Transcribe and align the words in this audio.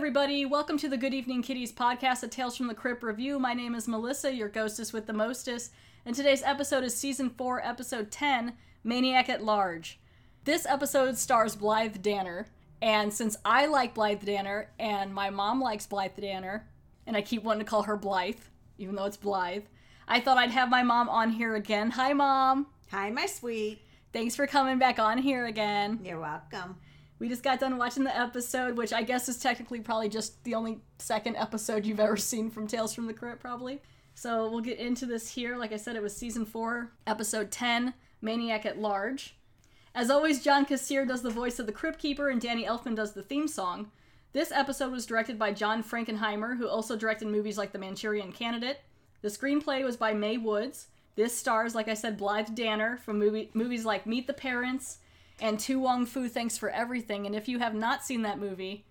Everybody, 0.00 0.46
welcome 0.46 0.78
to 0.78 0.88
the 0.88 0.96
Good 0.96 1.12
Evening 1.12 1.42
Kiddies 1.42 1.74
podcast, 1.74 2.22
a 2.22 2.28
Tales 2.28 2.56
from 2.56 2.68
the 2.68 2.74
Crypt 2.74 3.02
review. 3.02 3.38
My 3.38 3.52
name 3.52 3.74
is 3.74 3.86
Melissa, 3.86 4.34
your 4.34 4.48
ghostess 4.48 4.94
with 4.94 5.06
the 5.06 5.12
mostest, 5.12 5.72
and 6.06 6.16
today's 6.16 6.42
episode 6.42 6.84
is 6.84 6.96
season 6.96 7.28
4, 7.28 7.60
episode 7.62 8.10
10 8.10 8.54
Maniac 8.82 9.28
at 9.28 9.44
Large. 9.44 10.00
This 10.44 10.64
episode 10.64 11.18
stars 11.18 11.54
Blythe 11.54 12.00
Danner, 12.00 12.46
and 12.80 13.12
since 13.12 13.36
I 13.44 13.66
like 13.66 13.92
Blythe 13.92 14.24
Danner 14.24 14.70
and 14.78 15.12
my 15.12 15.28
mom 15.28 15.60
likes 15.60 15.86
Blythe 15.86 16.18
Danner, 16.18 16.66
and 17.06 17.14
I 17.14 17.20
keep 17.20 17.42
wanting 17.42 17.66
to 17.66 17.70
call 17.70 17.82
her 17.82 17.98
Blythe, 17.98 18.40
even 18.78 18.94
though 18.94 19.04
it's 19.04 19.18
Blythe, 19.18 19.64
I 20.08 20.20
thought 20.20 20.38
I'd 20.38 20.50
have 20.50 20.70
my 20.70 20.82
mom 20.82 21.10
on 21.10 21.28
here 21.28 21.56
again. 21.56 21.90
Hi, 21.90 22.14
mom. 22.14 22.68
Hi, 22.90 23.10
my 23.10 23.26
sweet. 23.26 23.82
Thanks 24.14 24.34
for 24.34 24.46
coming 24.46 24.78
back 24.78 24.98
on 24.98 25.18
here 25.18 25.44
again. 25.44 26.00
You're 26.02 26.20
welcome. 26.20 26.76
We 27.20 27.28
just 27.28 27.42
got 27.42 27.60
done 27.60 27.76
watching 27.76 28.02
the 28.02 28.18
episode, 28.18 28.78
which 28.78 28.94
I 28.94 29.02
guess 29.02 29.28
is 29.28 29.38
technically 29.38 29.80
probably 29.80 30.08
just 30.08 30.42
the 30.42 30.54
only 30.54 30.80
second 30.98 31.36
episode 31.36 31.84
you've 31.84 32.00
ever 32.00 32.16
seen 32.16 32.50
from 32.50 32.66
Tales 32.66 32.94
from 32.94 33.06
the 33.06 33.12
Crypt, 33.12 33.40
probably. 33.40 33.82
So 34.14 34.50
we'll 34.50 34.62
get 34.62 34.78
into 34.78 35.04
this 35.04 35.30
here. 35.30 35.58
Like 35.58 35.72
I 35.72 35.76
said, 35.76 35.96
it 35.96 36.02
was 36.02 36.16
season 36.16 36.46
four, 36.46 36.92
episode 37.06 37.50
10, 37.50 37.92
Maniac 38.22 38.64
at 38.64 38.78
Large. 38.78 39.36
As 39.94 40.10
always, 40.10 40.42
John 40.42 40.64
Kassir 40.64 41.06
does 41.06 41.20
the 41.20 41.28
voice 41.28 41.58
of 41.58 41.66
the 41.66 41.72
Crypt 41.72 41.98
Keeper, 41.98 42.30
and 42.30 42.40
Danny 42.40 42.64
Elfman 42.64 42.96
does 42.96 43.12
the 43.12 43.22
theme 43.22 43.46
song. 43.48 43.90
This 44.32 44.50
episode 44.50 44.90
was 44.90 45.04
directed 45.04 45.38
by 45.38 45.52
John 45.52 45.82
Frankenheimer, 45.82 46.56
who 46.56 46.68
also 46.68 46.96
directed 46.96 47.28
movies 47.28 47.58
like 47.58 47.72
The 47.72 47.78
Manchurian 47.78 48.32
Candidate. 48.32 48.78
The 49.20 49.28
screenplay 49.28 49.84
was 49.84 49.96
by 49.96 50.14
Mae 50.14 50.38
Woods. 50.38 50.86
This 51.16 51.36
stars, 51.36 51.74
like 51.74 51.88
I 51.88 51.94
said, 51.94 52.16
Blythe 52.16 52.54
Danner 52.54 52.96
from 52.96 53.18
movie, 53.18 53.50
movies 53.52 53.84
like 53.84 54.06
Meet 54.06 54.26
the 54.26 54.32
Parents 54.32 54.98
and 55.40 55.58
To 55.60 55.78
Wong 55.78 56.06
Foo 56.06 56.28
Thanks 56.28 56.58
for 56.58 56.70
Everything. 56.70 57.26
And 57.26 57.34
if 57.34 57.48
you 57.48 57.58
have 57.58 57.74
not 57.74 58.04
seen 58.04 58.22
that 58.22 58.38
movie, 58.38 58.84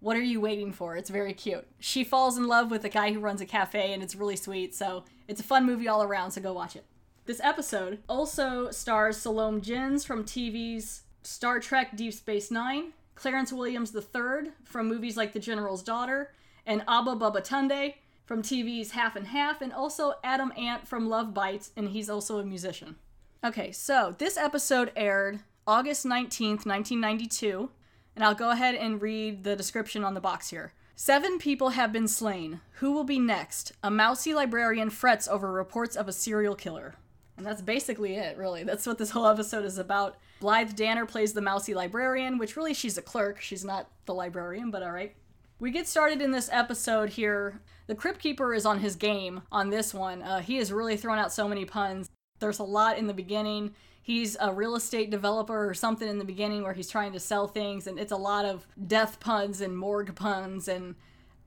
what 0.00 0.16
are 0.16 0.22
you 0.22 0.40
waiting 0.40 0.72
for? 0.72 0.96
It's 0.96 1.10
very 1.10 1.32
cute. 1.32 1.66
She 1.78 2.04
falls 2.04 2.36
in 2.36 2.46
love 2.46 2.70
with 2.70 2.84
a 2.84 2.88
guy 2.88 3.12
who 3.12 3.20
runs 3.20 3.40
a 3.40 3.46
cafe, 3.46 3.92
and 3.92 4.02
it's 4.02 4.14
really 4.14 4.36
sweet. 4.36 4.74
So 4.74 5.04
it's 5.26 5.40
a 5.40 5.44
fun 5.44 5.64
movie 5.66 5.88
all 5.88 6.02
around, 6.02 6.32
so 6.32 6.40
go 6.40 6.52
watch 6.52 6.76
it. 6.76 6.84
This 7.24 7.40
episode 7.42 8.02
also 8.08 8.70
stars 8.70 9.16
Salome 9.16 9.60
Jens 9.60 10.04
from 10.04 10.24
TV's 10.24 11.02
Star 11.22 11.58
Trek 11.58 11.96
Deep 11.96 12.12
Space 12.12 12.50
Nine, 12.50 12.92
Clarence 13.16 13.52
Williams 13.52 13.94
III 13.94 14.52
from 14.64 14.86
movies 14.86 15.16
like 15.16 15.32
The 15.32 15.40
General's 15.40 15.82
Daughter, 15.82 16.32
and 16.64 16.82
Obba 16.86 17.18
Babatunde 17.18 17.94
from 18.26 18.42
TV's 18.42 18.92
Half 18.92 19.16
and 19.16 19.28
Half, 19.28 19.60
and 19.60 19.72
also 19.72 20.14
Adam 20.22 20.52
Ant 20.56 20.86
from 20.86 21.08
Love 21.08 21.34
Bites, 21.34 21.72
and 21.76 21.88
he's 21.88 22.10
also 22.10 22.38
a 22.38 22.44
musician. 22.44 22.96
Okay, 23.44 23.72
so 23.72 24.14
this 24.18 24.36
episode 24.36 24.92
aired 24.94 25.40
August 25.68 26.06
19th, 26.06 26.64
1992, 26.64 27.70
and 28.14 28.24
I'll 28.24 28.36
go 28.36 28.50
ahead 28.50 28.76
and 28.76 29.02
read 29.02 29.42
the 29.42 29.56
description 29.56 30.04
on 30.04 30.14
the 30.14 30.20
box 30.20 30.50
here. 30.50 30.72
Seven 30.94 31.38
people 31.38 31.70
have 31.70 31.92
been 31.92 32.06
slain. 32.06 32.60
Who 32.74 32.92
will 32.92 33.02
be 33.02 33.18
next? 33.18 33.72
A 33.82 33.90
mousy 33.90 34.32
librarian 34.32 34.90
frets 34.90 35.26
over 35.26 35.50
reports 35.50 35.96
of 35.96 36.06
a 36.06 36.12
serial 36.12 36.54
killer. 36.54 36.94
And 37.36 37.44
that's 37.44 37.62
basically 37.62 38.14
it, 38.14 38.38
really. 38.38 38.62
That's 38.62 38.86
what 38.86 38.98
this 38.98 39.10
whole 39.10 39.26
episode 39.26 39.64
is 39.64 39.76
about. 39.76 40.16
Blythe 40.38 40.76
Danner 40.76 41.04
plays 41.04 41.32
the 41.32 41.42
mousy 41.42 41.74
librarian, 41.74 42.38
which 42.38 42.56
really 42.56 42.72
she's 42.72 42.96
a 42.96 43.02
clerk. 43.02 43.40
She's 43.40 43.64
not 43.64 43.90
the 44.04 44.14
librarian, 44.14 44.70
but 44.70 44.84
alright. 44.84 45.16
We 45.58 45.72
get 45.72 45.88
started 45.88 46.22
in 46.22 46.30
this 46.30 46.48
episode 46.52 47.10
here. 47.10 47.60
The 47.88 47.96
Crypt 47.96 48.20
Keeper 48.20 48.54
is 48.54 48.66
on 48.66 48.78
his 48.78 48.94
game 48.94 49.42
on 49.50 49.70
this 49.70 49.92
one. 49.92 50.22
Uh, 50.22 50.40
he 50.40 50.58
has 50.58 50.72
really 50.72 50.96
thrown 50.96 51.18
out 51.18 51.32
so 51.32 51.48
many 51.48 51.64
puns. 51.64 52.08
There's 52.38 52.60
a 52.60 52.64
lot 52.64 52.98
in 52.98 53.08
the 53.08 53.14
beginning. 53.14 53.74
He's 54.06 54.36
a 54.40 54.52
real 54.52 54.76
estate 54.76 55.10
developer 55.10 55.68
or 55.68 55.74
something 55.74 56.08
in 56.08 56.18
the 56.18 56.24
beginning 56.24 56.62
where 56.62 56.74
he's 56.74 56.88
trying 56.88 57.12
to 57.14 57.18
sell 57.18 57.48
things, 57.48 57.88
and 57.88 57.98
it's 57.98 58.12
a 58.12 58.16
lot 58.16 58.44
of 58.44 58.64
death 58.86 59.18
puns 59.18 59.60
and 59.60 59.76
morgue 59.76 60.14
puns. 60.14 60.68
And 60.68 60.94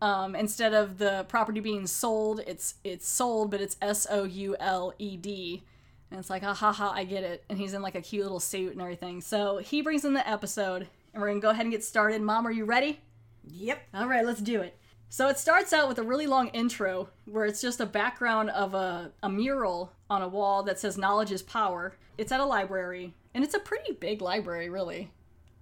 um, 0.01 0.35
instead 0.35 0.73
of 0.73 0.97
the 0.97 1.25
property 1.29 1.61
being 1.61 1.87
sold, 1.87 2.41
it's 2.45 2.75
it's 2.83 3.07
sold, 3.07 3.49
but 3.49 3.61
it's 3.61 3.77
S 3.81 4.05
O 4.09 4.25
U 4.25 4.57
L 4.59 4.93
E 4.99 5.15
D. 5.15 5.63
And 6.11 6.19
it's 6.19 6.29
like, 6.29 6.43
ah, 6.43 6.53
ha, 6.53 6.73
ha, 6.73 6.91
I 6.93 7.05
get 7.05 7.23
it. 7.23 7.45
And 7.49 7.57
he's 7.57 7.73
in 7.73 7.81
like 7.81 7.95
a 7.95 8.01
cute 8.01 8.23
little 8.23 8.41
suit 8.41 8.73
and 8.73 8.81
everything. 8.81 9.21
So 9.21 9.59
he 9.59 9.81
brings 9.81 10.03
in 10.03 10.13
the 10.13 10.29
episode, 10.29 10.89
and 11.13 11.21
we're 11.21 11.29
gonna 11.29 11.39
go 11.39 11.51
ahead 11.51 11.63
and 11.63 11.71
get 11.71 11.85
started. 11.85 12.21
Mom, 12.21 12.45
are 12.45 12.51
you 12.51 12.65
ready? 12.65 12.99
Yep. 13.45 13.81
All 13.93 14.07
right, 14.09 14.25
let's 14.25 14.41
do 14.41 14.59
it. 14.59 14.77
So 15.07 15.29
it 15.29 15.37
starts 15.37 15.71
out 15.71 15.87
with 15.87 15.97
a 15.97 16.03
really 16.03 16.27
long 16.27 16.49
intro 16.49 17.07
where 17.23 17.45
it's 17.45 17.61
just 17.61 17.79
a 17.79 17.85
background 17.85 18.49
of 18.49 18.73
a, 18.73 19.13
a 19.23 19.29
mural 19.29 19.93
on 20.09 20.21
a 20.21 20.27
wall 20.27 20.63
that 20.63 20.79
says 20.79 20.97
knowledge 20.97 21.31
is 21.31 21.41
power. 21.41 21.95
It's 22.17 22.31
at 22.31 22.39
a 22.39 22.45
library, 22.45 23.13
and 23.33 23.43
it's 23.43 23.53
a 23.53 23.59
pretty 23.59 23.93
big 23.93 24.21
library, 24.21 24.69
really. 24.69 25.11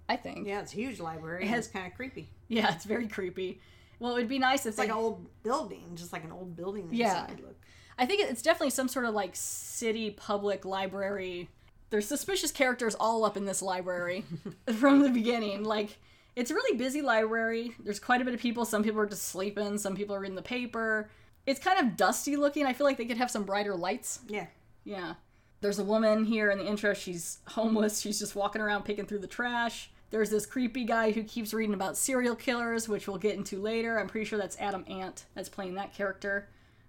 I 0.08 0.16
think. 0.16 0.46
Yeah, 0.46 0.60
it's 0.60 0.72
a 0.72 0.76
huge 0.76 1.00
library. 1.00 1.44
It 1.44 1.48
has- 1.48 1.68
kind 1.68 1.86
of 1.86 1.94
creepy. 1.94 2.30
Yeah, 2.48 2.72
it's 2.74 2.84
very 2.86 3.06
creepy. 3.08 3.60
Well, 4.00 4.12
it 4.12 4.20
would 4.20 4.28
be 4.28 4.38
nice 4.38 4.60
if 4.64 4.70
It's 4.70 4.78
like 4.78 4.88
an 4.88 4.94
old 4.94 5.26
building, 5.42 5.90
just 5.96 6.12
like 6.12 6.24
an 6.24 6.32
old 6.32 6.56
building 6.56 6.88
Yeah. 6.92 7.26
Look. 7.42 7.56
I 7.98 8.06
think 8.06 8.22
it's 8.22 8.42
definitely 8.42 8.70
some 8.70 8.88
sort 8.88 9.04
of 9.04 9.14
like 9.14 9.32
city 9.34 10.10
public 10.10 10.64
library. 10.64 11.48
There's 11.90 12.06
suspicious 12.06 12.52
characters 12.52 12.94
all 12.98 13.24
up 13.24 13.36
in 13.36 13.44
this 13.44 13.60
library 13.60 14.24
from 14.78 15.00
the 15.00 15.10
beginning. 15.10 15.64
Like, 15.64 15.98
it's 16.36 16.50
a 16.50 16.54
really 16.54 16.78
busy 16.78 17.02
library. 17.02 17.74
There's 17.82 17.98
quite 17.98 18.22
a 18.22 18.24
bit 18.24 18.34
of 18.34 18.40
people. 18.40 18.64
Some 18.64 18.84
people 18.84 19.00
are 19.00 19.06
just 19.06 19.24
sleeping, 19.24 19.76
some 19.78 19.96
people 19.96 20.14
are 20.14 20.20
reading 20.20 20.36
the 20.36 20.42
paper. 20.42 21.10
It's 21.48 21.58
kind 21.58 21.78
of 21.80 21.96
dusty 21.96 22.36
looking. 22.36 22.66
I 22.66 22.74
feel 22.74 22.86
like 22.86 22.98
they 22.98 23.06
could 23.06 23.16
have 23.16 23.30
some 23.30 23.44
brighter 23.44 23.74
lights. 23.74 24.20
Yeah. 24.28 24.46
Yeah. 24.84 25.14
There's 25.62 25.78
a 25.78 25.84
woman 25.84 26.24
here 26.24 26.50
in 26.50 26.58
the 26.58 26.66
intro. 26.66 26.92
She's 26.92 27.38
homeless. 27.48 28.00
She's 28.00 28.18
just 28.18 28.36
walking 28.36 28.60
around 28.60 28.84
picking 28.84 29.06
through 29.06 29.20
the 29.20 29.26
trash. 29.26 29.90
There's 30.10 30.28
this 30.28 30.44
creepy 30.44 30.84
guy 30.84 31.10
who 31.10 31.24
keeps 31.24 31.54
reading 31.54 31.74
about 31.74 31.96
serial 31.96 32.36
killers, 32.36 32.86
which 32.86 33.08
we'll 33.08 33.16
get 33.16 33.36
into 33.36 33.60
later. 33.60 33.98
I'm 33.98 34.08
pretty 34.08 34.26
sure 34.26 34.38
that's 34.38 34.58
Adam 34.58 34.84
Ant 34.88 35.24
that's 35.34 35.48
playing 35.48 35.74
that 35.74 35.94
character. 35.94 36.48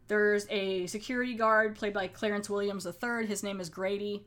There's 0.10 0.46
a 0.50 0.88
security 0.88 1.36
guard 1.36 1.76
played 1.76 1.94
by 1.94 2.08
Clarence 2.08 2.50
Williams 2.50 2.86
III. 2.86 3.28
His 3.28 3.44
name 3.44 3.62
is 3.62 3.70
Grady. 3.70 4.26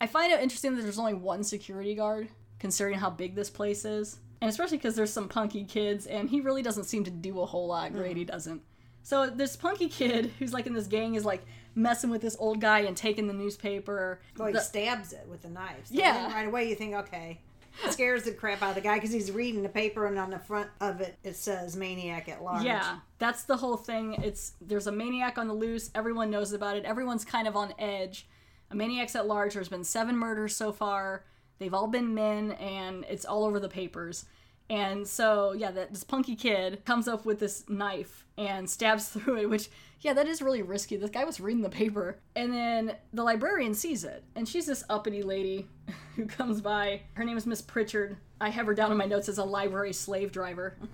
I 0.00 0.06
find 0.06 0.30
it 0.30 0.40
interesting 0.40 0.76
that 0.76 0.82
there's 0.82 0.98
only 0.98 1.14
one 1.14 1.42
security 1.42 1.94
guard, 1.94 2.28
considering 2.58 2.98
how 2.98 3.10
big 3.10 3.34
this 3.34 3.48
place 3.48 3.84
is. 3.86 4.18
And 4.42 4.50
especially 4.50 4.76
because 4.76 4.94
there's 4.94 5.12
some 5.12 5.28
punky 5.28 5.64
kids, 5.64 6.06
and 6.06 6.28
he 6.28 6.40
really 6.42 6.62
doesn't 6.62 6.84
seem 6.84 7.04
to 7.04 7.10
do 7.10 7.40
a 7.40 7.46
whole 7.46 7.66
lot. 7.66 7.90
Mm-hmm. 7.90 7.98
Grady 7.98 8.24
doesn't. 8.24 8.60
So 9.04 9.30
this 9.30 9.54
punky 9.54 9.88
kid 9.88 10.32
who's 10.40 10.52
like 10.52 10.66
in 10.66 10.72
this 10.74 10.88
gang 10.88 11.14
is 11.14 11.24
like 11.24 11.46
messing 11.76 12.10
with 12.10 12.22
this 12.22 12.36
old 12.40 12.60
guy 12.60 12.80
and 12.80 12.96
taking 12.96 13.28
the 13.28 13.32
newspaper. 13.32 14.20
Well, 14.36 14.48
he 14.48 14.54
The- 14.54 14.60
stabs 14.60 15.12
it 15.12 15.26
with 15.28 15.44
a 15.44 15.48
knife. 15.50 15.86
So 15.86 15.94
Yeah. 15.94 16.32
Right 16.34 16.48
away, 16.48 16.68
you 16.68 16.74
think, 16.74 16.94
okay. 16.94 17.40
It 17.84 17.92
scares 17.92 18.22
the 18.22 18.30
crap 18.32 18.62
out 18.62 18.70
of 18.70 18.74
the 18.76 18.80
guy 18.80 18.94
because 18.94 19.10
he's 19.12 19.32
reading 19.32 19.62
the 19.64 19.68
paper, 19.68 20.06
and 20.06 20.16
on 20.16 20.30
the 20.30 20.38
front 20.38 20.70
of 20.80 21.00
it, 21.00 21.18
it 21.24 21.34
says 21.34 21.74
"Maniac 21.76 22.28
at 22.28 22.40
Large." 22.40 22.62
Yeah, 22.62 22.98
that's 23.18 23.42
the 23.42 23.56
whole 23.56 23.76
thing. 23.76 24.14
It's 24.22 24.52
there's 24.60 24.86
a 24.86 24.92
maniac 24.92 25.38
on 25.38 25.48
the 25.48 25.54
loose. 25.54 25.90
Everyone 25.92 26.30
knows 26.30 26.52
about 26.52 26.76
it. 26.76 26.84
Everyone's 26.84 27.24
kind 27.24 27.48
of 27.48 27.56
on 27.56 27.74
edge. 27.80 28.28
A 28.70 28.76
maniac's 28.76 29.16
at 29.16 29.26
large. 29.26 29.54
There's 29.54 29.68
been 29.68 29.82
seven 29.82 30.16
murders 30.16 30.54
so 30.56 30.70
far. 30.70 31.24
They've 31.58 31.74
all 31.74 31.88
been 31.88 32.14
men, 32.14 32.52
and 32.52 33.04
it's 33.08 33.24
all 33.24 33.44
over 33.44 33.58
the 33.58 33.68
papers. 33.68 34.24
And 34.70 35.06
so, 35.06 35.52
yeah, 35.52 35.70
that 35.72 35.90
this 35.90 36.04
punky 36.04 36.36
kid 36.36 36.84
comes 36.84 37.06
up 37.06 37.26
with 37.26 37.38
this 37.38 37.68
knife 37.68 38.24
and 38.38 38.68
stabs 38.68 39.08
through 39.10 39.38
it, 39.38 39.50
which, 39.50 39.68
yeah, 40.00 40.12
that 40.14 40.26
is 40.26 40.40
really 40.42 40.62
risky. 40.62 40.96
This 40.96 41.10
guy 41.10 41.24
was 41.24 41.40
reading 41.40 41.62
the 41.62 41.68
paper. 41.68 42.18
And 42.34 42.52
then 42.52 42.96
the 43.12 43.22
librarian 43.22 43.74
sees 43.74 44.04
it, 44.04 44.24
and 44.34 44.48
she's 44.48 44.66
this 44.66 44.84
uppity 44.88 45.22
lady 45.22 45.68
who 46.16 46.26
comes 46.26 46.60
by. 46.60 47.02
Her 47.14 47.24
name 47.24 47.36
is 47.36 47.46
Miss 47.46 47.62
Pritchard. 47.62 48.16
I 48.40 48.50
have 48.50 48.66
her 48.66 48.74
down 48.74 48.90
in 48.90 48.98
my 48.98 49.06
notes 49.06 49.28
as 49.28 49.38
a 49.38 49.44
library 49.44 49.92
slave 49.92 50.32
driver. 50.32 50.76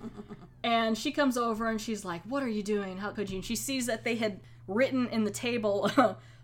And 0.63 0.97
she 0.97 1.11
comes 1.11 1.37
over 1.37 1.69
and 1.69 1.81
she's 1.81 2.05
like, 2.05 2.21
What 2.25 2.43
are 2.43 2.47
you 2.47 2.63
doing? 2.63 2.97
How 2.97 3.09
could 3.11 3.29
you? 3.29 3.37
And 3.37 3.45
she 3.45 3.55
sees 3.55 3.87
that 3.87 4.03
they 4.03 4.15
had 4.15 4.39
written 4.67 5.07
in 5.07 5.23
the 5.23 5.31
table 5.31 5.89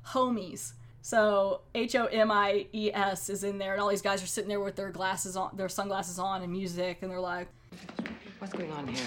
homies. 0.07 0.73
So 1.07 1.61
H 1.73 1.95
O 1.95 2.07
M 2.07 2.29
I 2.29 2.67
E 2.73 2.91
S 2.93 3.29
is 3.29 3.45
in 3.45 3.57
there, 3.57 3.71
and 3.71 3.81
all 3.81 3.87
these 3.87 4.01
guys 4.01 4.21
are 4.21 4.27
sitting 4.27 4.49
there 4.49 4.59
with 4.59 4.75
their 4.75 4.89
glasses 4.89 5.37
on, 5.37 5.55
their 5.55 5.69
sunglasses 5.69 6.19
on, 6.19 6.41
and 6.41 6.51
music, 6.51 6.97
and 7.01 7.09
they're 7.09 7.17
like, 7.17 7.47
What's 8.39 8.53
going 8.53 8.73
on 8.73 8.85
here? 8.89 9.05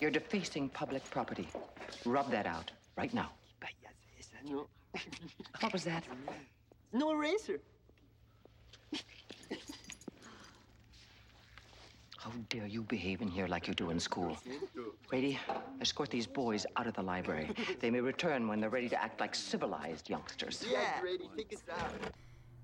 You're 0.00 0.10
defacing 0.10 0.70
public 0.70 1.04
property. 1.10 1.46
Rub 2.06 2.30
that 2.30 2.46
out 2.46 2.70
right 2.96 3.12
now. 3.12 3.32
What 5.60 5.74
was 5.74 5.84
that? 5.84 6.04
no 6.94 7.12
eraser. 7.12 7.60
How 12.28 12.34
dare 12.50 12.66
you 12.66 12.82
behave 12.82 13.22
in 13.22 13.28
here 13.28 13.46
like 13.46 13.66
you 13.68 13.72
do 13.72 13.88
in 13.88 13.98
school? 13.98 14.36
Grady, 15.06 15.38
escort 15.80 16.10
these 16.10 16.26
boys 16.26 16.66
out 16.76 16.86
of 16.86 16.92
the 16.92 17.02
library. 17.02 17.48
They 17.80 17.90
may 17.90 18.00
return 18.00 18.46
when 18.48 18.60
they're 18.60 18.68
ready 18.68 18.88
to 18.90 19.02
act 19.02 19.18
like 19.18 19.34
civilized 19.34 20.10
youngsters. 20.10 20.62
Yeah, 20.70 21.00
Grady, 21.00 21.30
take 21.36 21.54
us 21.54 21.62
out. 21.70 21.90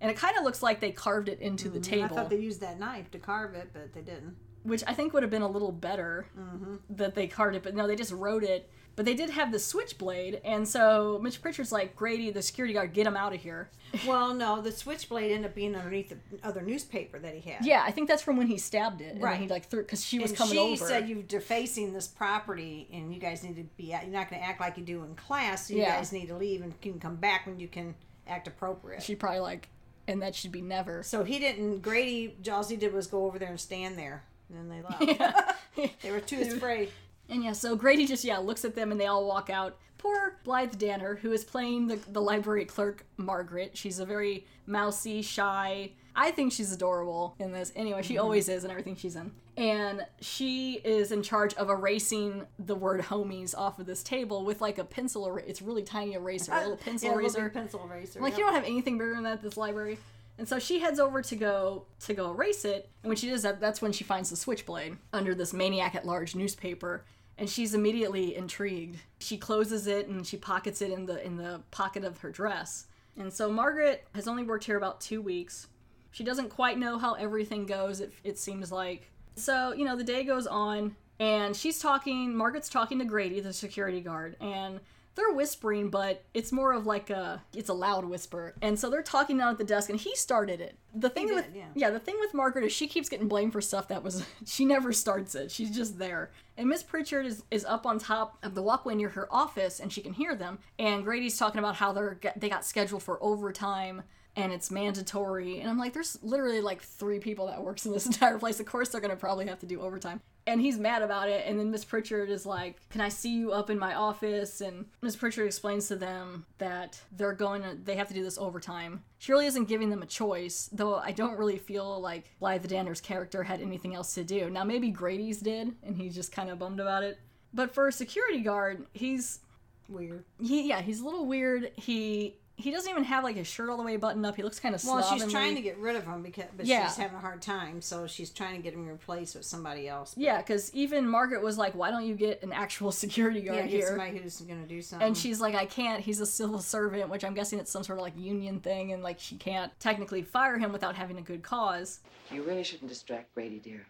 and 0.03 0.11
it 0.11 0.19
kind 0.19 0.37
of 0.37 0.45
looks 0.45 0.63
like 0.63 0.81
they 0.81 0.91
carved 0.91 1.31
it 1.31 1.41
into 1.41 1.71
the 1.71 1.81
table. 1.81 2.05
I 2.05 2.09
table. 2.09 2.17
thought 2.17 2.31
they 2.31 2.41
used 2.41 2.61
that 2.61 2.79
knife 2.79 3.11
to 3.13 3.19
carve 3.19 3.55
it, 3.55 3.71
but 3.73 3.95
they 3.95 4.03
didn't. 4.03 4.37
which 4.65 4.85
I 4.87 4.93
think 4.93 5.15
would 5.15 5.23
have 5.23 5.31
been 5.31 5.43
a 5.43 5.49
little 5.49 5.73
better 5.73 6.27
mm-hmm. 6.39 6.77
that 6.91 7.15
they 7.15 7.27
carved 7.27 7.57
it, 7.57 7.63
but 7.63 7.75
no, 7.75 7.87
they 7.87 7.97
just 7.97 8.13
wrote 8.13 8.45
it. 8.45 8.71
But 8.97 9.07
they 9.07 9.15
did 9.15 9.31
have 9.31 9.51
the 9.51 9.59
switchblade, 9.59 10.41
and 10.45 10.69
so 10.69 11.19
Miss 11.21 11.37
Pritchard's 11.37 11.73
like, 11.73 11.97
Grady, 11.97 12.31
the 12.31 12.43
security 12.43 12.75
guard, 12.75 12.93
get 12.93 13.07
him 13.09 13.17
out 13.17 13.35
of 13.35 13.41
here. 13.41 13.71
Well, 14.09 14.35
no, 14.35 14.61
the 14.61 14.73
switchblade 14.73 15.31
ended 15.31 15.51
up 15.51 15.55
being 15.55 15.77
underneath 15.77 16.09
the 16.09 16.19
other 16.47 16.63
newspaper 16.63 17.17
that 17.21 17.33
he 17.37 17.49
had. 17.49 17.65
Yeah, 17.65 17.85
I 17.87 17.93
think 17.93 18.09
that's 18.09 18.23
from 18.23 18.37
when 18.37 18.49
he 18.49 18.59
stabbed 18.59 19.01
it. 19.01 19.15
And 19.15 19.23
Right. 19.23 19.39
he 19.41 19.47
like 19.47 19.67
threw 19.67 19.83
because 19.83 20.05
she 20.05 20.19
was 20.19 20.33
and 20.33 20.39
coming 20.39 20.55
she 20.55 20.59
over. 20.59 20.77
said 20.85 21.09
you're 21.09 21.23
defacing 21.23 21.93
this 21.93 22.09
property, 22.09 22.89
and 22.93 23.15
you 23.15 23.21
guys 23.21 23.45
need 23.45 23.55
to 23.55 23.63
be. 23.77 23.85
You're 23.85 24.03
not 24.07 24.29
going 24.31 24.43
to 24.43 24.47
act 24.49 24.61
like 24.61 24.77
you 24.79 24.83
do 24.85 25.05
in 25.05 25.15
class. 25.15 25.69
So 25.69 25.75
you 25.75 25.81
Yeah. 25.83 25.97
guys 25.97 26.13
need 26.13 26.27
to 26.27 26.37
leave 26.37 26.61
and 26.63 26.81
can 26.81 26.99
come 26.99 27.15
back 27.15 27.47
when 27.47 27.61
you 27.61 27.69
can 27.69 27.95
act 28.27 28.49
appropriate. 28.49 29.01
she 29.05 29.15
probably 29.15 29.39
like, 29.41 29.69
and 30.09 30.21
that 30.23 30.35
should 30.35 30.51
be 30.51 30.61
never. 30.61 31.05
so 31.05 31.23
he 31.23 31.39
didn't. 31.39 31.79
Grady, 31.81 32.37
all 32.51 32.65
he 32.65 32.75
did 32.77 32.93
was 32.93 33.07
go 33.07 33.27
over 33.27 33.39
there 33.39 33.51
and 33.51 33.61
stand 33.61 33.97
there, 33.97 34.25
and 34.49 34.59
then 34.59 34.69
they 34.69 34.83
left. 35.07 35.55
they 36.03 36.11
were 36.11 36.19
too 36.21 36.41
afraid. 36.41 36.91
And 37.29 37.43
yeah, 37.45 37.53
so 37.53 37.77
Grady 37.77 38.07
just 38.07 38.25
yeah 38.25 38.39
looks 38.39 38.65
at 38.65 38.75
them 38.75 38.93
and 38.93 39.01
they 39.01 39.07
all 39.07 39.27
walk 39.27 39.51
out. 39.51 39.79
Poor 39.99 40.39
Blythe 40.45 40.77
Danner, 40.77 41.17
who 41.17 41.33
is 41.33 41.45
playing 41.45 41.87
the 41.87 41.97
the 42.11 42.21
library 42.21 42.65
clerk 42.65 43.07
Margaret. 43.17 43.77
She's 43.77 43.99
a 43.99 44.07
very 44.07 44.47
mousy, 44.67 45.23
shy. 45.23 45.93
I 46.17 46.31
think 46.31 46.53
she's 46.53 46.73
adorable 46.73 47.35
in 47.39 47.53
this. 47.53 47.73
Anyway, 47.75 48.03
she 48.03 48.15
mhm. 48.15 48.23
always 48.23 48.49
is 48.49 48.65
in 48.65 48.71
everything 48.71 48.97
she's 48.97 49.17
in. 49.17 49.33
And 49.57 50.05
she 50.21 50.81
is 50.85 51.13
in 51.13 51.23
charge 51.23 51.55
of 51.55 51.71
erasing 51.71 52.45
the 52.59 52.75
word 52.75 53.01
homies 53.03 53.57
off 53.57 53.79
of 53.79 53.87
this 53.87 54.03
table 54.03 54.45
with 54.45 54.61
like 54.61 54.79
a 54.79 54.85
pencil 54.85 55.27
eraser. 55.27 55.47
It's 55.49 55.63
really 55.63 55.83
tiny 55.83 56.15
eraser, 56.15 56.53
a 56.53 56.57
uh, 56.57 56.61
little 56.61 56.77
pencil 56.77 57.11
yeah, 57.11 57.15
eraser. 57.15 57.51
pencil 57.51 57.85
eraser. 57.85 58.21
Like 58.21 58.33
yep. 58.33 58.39
you 58.39 58.45
don't 58.45 58.55
have 58.55 58.65
anything 58.65 58.99
bigger 58.99 59.15
than 59.15 59.25
that 59.25 59.35
at 59.35 59.43
this 59.43 59.57
library. 59.57 59.99
And 60.39 60.49
so 60.49 60.59
she 60.59 60.81
heads 60.81 60.99
over 60.99 61.23
to 61.23 61.37
go 61.37 61.87
to 62.01 62.15
go 62.15 62.33
erase 62.33 62.65
it. 62.65 62.89
And 63.03 63.11
when 63.11 63.17
she 63.17 63.29
does 63.31 63.43
that, 63.43 63.61
that's 63.61 63.81
when 63.81 63.93
she 63.93 64.03
finds 64.03 64.31
the 64.31 64.37
switchblade 64.37 64.97
under 65.13 65.35
this 65.35 65.53
maniac 65.53 65.95
at 65.95 66.05
large 66.05 66.35
newspaper. 66.35 67.05
And 67.37 67.51
she's 67.51 67.75
immediately 67.75 68.37
intrigued. 68.37 69.01
She 69.19 69.37
closes 69.37 69.87
it 69.87 70.09
and 70.09 70.27
she 70.27 70.37
pockets 70.37 70.81
it 70.81 70.91
in 70.91 71.07
the 71.07 71.25
in 71.25 71.37
the 71.37 71.63
pocket 71.71 72.05
of 72.05 72.19
her 72.19 72.31
dress. 72.31 72.87
And 73.17 73.33
so 73.33 73.51
Margaret 73.51 74.07
has 74.15 74.29
only 74.29 74.45
worked 74.45 74.65
here 74.65 74.77
about 74.77 75.01
two 75.01 75.21
weeks. 75.21 75.69
She 76.11 76.25
doesn't 76.25 76.51
quite 76.51 76.79
know 76.79 76.99
how 76.99 77.15
everything 77.15 77.67
goes, 77.67 78.01
it, 78.01 78.13
it 78.23 78.39
seems 78.39 78.71
like. 78.71 79.11
So, 79.37 79.73
you 79.73 79.85
know, 79.85 79.97
the 79.97 80.05
day 80.05 80.23
goes 80.23 80.47
on, 80.47 80.95
and 81.19 81.57
she's 81.57 81.81
talking, 81.81 82.37
Margaret's 82.37 82.69
talking 82.69 82.99
to 83.01 83.05
Grady, 83.05 83.41
the 83.41 83.53
security 83.53 84.01
guard, 84.01 84.37
and 84.41 84.79
they're 85.15 85.33
whispering, 85.33 85.91
but 85.91 86.25
it's 86.35 86.51
more 86.51 86.73
of 86.73 86.87
like 86.87 87.11
a, 87.11 87.43
it's 87.55 87.69
a 87.69 87.75
loud 87.75 88.05
whisper. 88.05 88.55
And 88.63 88.79
so 88.79 88.91
they're 88.91 89.03
talking 89.03 89.39
down 89.39 89.51
at 89.51 89.59
the 89.59 89.65
desk, 89.65 89.91
and 89.91 89.99
he 89.99 90.15
started 90.17 90.61
it. 90.61 90.77
The 90.95 91.09
thing 91.09 91.29
did, 91.29 91.35
with, 91.37 91.47
yeah. 91.75 91.91
the 91.91 91.99
thing 91.99 92.17
with 92.21 92.35
Margaret 92.35 92.65
is 92.65 92.73
she 92.73 92.87
keeps 92.87 93.09
getting 93.09 93.29
blamed 93.29 93.53
for 93.53 93.61
stuff 93.61 93.89
that 93.89 94.03
was, 94.03 94.25
she 94.47 94.65
never 94.65 94.93
starts 94.93 95.35
it. 95.35 95.51
She's 95.51 95.71
just 95.71 95.99
there. 95.99 96.31
And 96.57 96.69
Miss 96.69 96.83
Pritchard 96.83 97.27
is, 97.27 97.45
is 97.51 97.65
up 97.65 97.87
on 97.87 97.99
top 97.99 98.39
of 98.43 98.55
the 98.55 98.63
walkway 98.63 98.95
near 98.95 99.11
her 99.11 99.33
office, 99.33 99.81
and 99.81 99.93
she 99.93 100.01
can 100.01 100.13
hear 100.13 100.35
them. 100.35 100.59
And 100.79 101.05
Grady's 101.05 101.39
talking 101.39 101.59
about 101.59 101.77
how 101.77 101.93
they're, 101.93 102.19
they 102.37 102.49
got 102.49 102.65
scheduled 102.65 103.03
for 103.03 103.23
overtime 103.23 104.03
and 104.37 104.53
it's 104.53 104.71
mandatory. 104.71 105.61
And 105.61 105.71
I'm 105.71 105.79
like, 105.79 105.93
there's 105.93 106.19
literally 106.23 106.61
like 106.61 106.83
three 106.83 107.19
people 107.21 107.47
that 107.47 107.63
works 107.63 107.87
in 107.87 107.93
this 107.93 108.07
entire 108.07 108.39
place. 108.39 108.61
Of 108.61 108.67
course, 108.67 108.89
they're 108.89 109.01
gonna 109.01 109.17
probably 109.17 109.47
have 109.47 109.61
to 109.61 109.67
do 109.67 109.81
overtime. 109.81 110.21
And 110.47 110.61
he's 110.61 110.79
mad 110.79 111.01
about 111.03 111.29
it. 111.29 111.47
And 111.47 111.59
then 111.59 111.71
Miss 111.71 111.85
Pritchard 111.85 112.29
is 112.29 112.45
like, 112.45 112.77
"Can 112.91 113.01
I 113.01 113.09
see 113.09 113.35
you 113.35 113.53
up 113.53 113.71
in 113.71 113.79
my 113.79 113.95
office?" 113.95 114.61
And 114.61 114.87
Miss 115.01 115.17
Pritchard 115.17 115.47
explains 115.47 115.89
to 115.89 115.97
them 115.97 116.45
that 116.59 117.01
they're 117.13 117.33
going 117.33 117.63
to, 117.63 117.77
they 117.83 117.97
have 117.97 118.09
to 118.09 118.15
do 118.15 118.23
this 118.23 118.37
overtime. 118.37 119.03
She 119.19 119.33
really 119.33 119.47
isn't 119.47 119.69
giving 119.69 119.89
them 119.89 120.03
a 120.03 120.07
choice, 120.07 120.69
though. 120.71 120.97
I 120.97 121.13
don't 121.13 121.39
really 121.39 121.57
feel 121.57 121.99
like 122.01 122.31
Blythe 122.41 122.67
Danner's 122.67 123.01
character 123.01 123.43
had 123.43 123.63
anything 123.63 123.95
else 123.95 124.15
to 124.15 124.25
do. 124.25 124.51
Now 124.51 124.65
maybe 124.65 124.91
Grady's 124.91 125.41
did, 125.41 125.75
and 125.83 125.97
he's 125.97 126.15
just 126.15 126.31
kind 126.31 126.51
of 126.51 126.59
bummed 126.59 126.81
about 126.81 127.03
it. 127.05 127.19
But 127.55 127.73
for 127.73 127.89
a 127.89 127.93
security 127.93 128.41
guard, 128.41 128.87
he's 128.93 129.41
weird. 129.89 130.25
he 130.41 130.69
yeah 130.69 130.81
he's 130.81 131.01
a 131.01 131.05
little 131.05 131.27
weird. 131.27 131.71
He 131.77 132.37
he 132.57 132.71
doesn't 132.71 132.89
even 132.89 133.03
have 133.05 133.25
like 133.25 133.35
his 133.37 133.47
shirt 133.49 133.69
all 133.69 133.77
the 133.77 133.83
way 133.83 133.97
buttoned 133.97 134.25
up. 134.25 134.37
He 134.37 134.43
looks 134.43 134.61
kind 134.61 134.75
of 134.75 134.85
Well, 134.85 135.03
slovenly. 135.03 135.25
she's 135.25 135.33
trying 135.33 135.55
to 135.57 135.61
get 135.61 135.77
rid 135.79 135.97
of 135.97 136.05
him 136.05 136.23
because, 136.23 136.45
but 136.57 136.67
Yeah. 136.67 136.87
she's 136.87 136.97
having 136.97 137.17
a 137.17 137.21
hard 137.21 137.43
time. 137.43 137.81
So 137.81 138.07
she's 138.07 138.31
trying 138.31 138.57
to 138.57 138.63
get 138.63 138.75
him 138.75 138.87
replaced 138.87 139.35
with 139.35 139.45
somebody 139.45 139.89
else. 139.89 140.15
Yeah, 140.17 140.39
because 140.39 140.73
even 140.73 141.09
Margaret 141.09 141.43
was 141.43 141.59
like, 141.59 141.75
"Why 141.75 141.91
don't 141.91 142.07
you 142.07 142.15
get 142.15 142.43
an 142.43 142.53
actual 142.53 142.93
security 143.05 143.41
guard 143.43 143.57
yeah, 143.59 143.67
here?" 143.67 143.87
somebody 143.89 144.19
who's 144.19 144.41
going 144.41 144.63
to 144.63 144.69
do 144.69 144.81
something. 144.83 145.07
And 145.07 145.17
she's 145.17 145.41
like, 145.41 145.55
"I 145.57 145.67
can't. 145.67 146.01
He's 146.01 146.21
a 146.21 146.27
civil 146.27 146.61
servant," 146.61 147.09
which 147.11 147.25
I'm 147.25 147.35
guessing 147.35 147.59
it's 147.59 147.71
some 147.73 147.83
sort 147.83 147.99
of 147.99 148.05
like 148.05 148.17
union 148.17 148.61
thing, 148.61 148.93
and 148.93 149.03
like 149.03 149.19
she 149.19 149.37
can't 149.37 149.73
technically 149.81 150.23
fire 150.23 150.57
him 150.59 150.73
without 150.73 150.95
having 150.95 151.19
a 151.19 151.23
good 151.23 151.43
cause. 151.43 152.01
You 152.31 152.43
really 152.45 152.63
shouldn't 152.65 152.89
distract 152.89 153.35
Grady, 153.35 153.59
dear. 153.59 153.87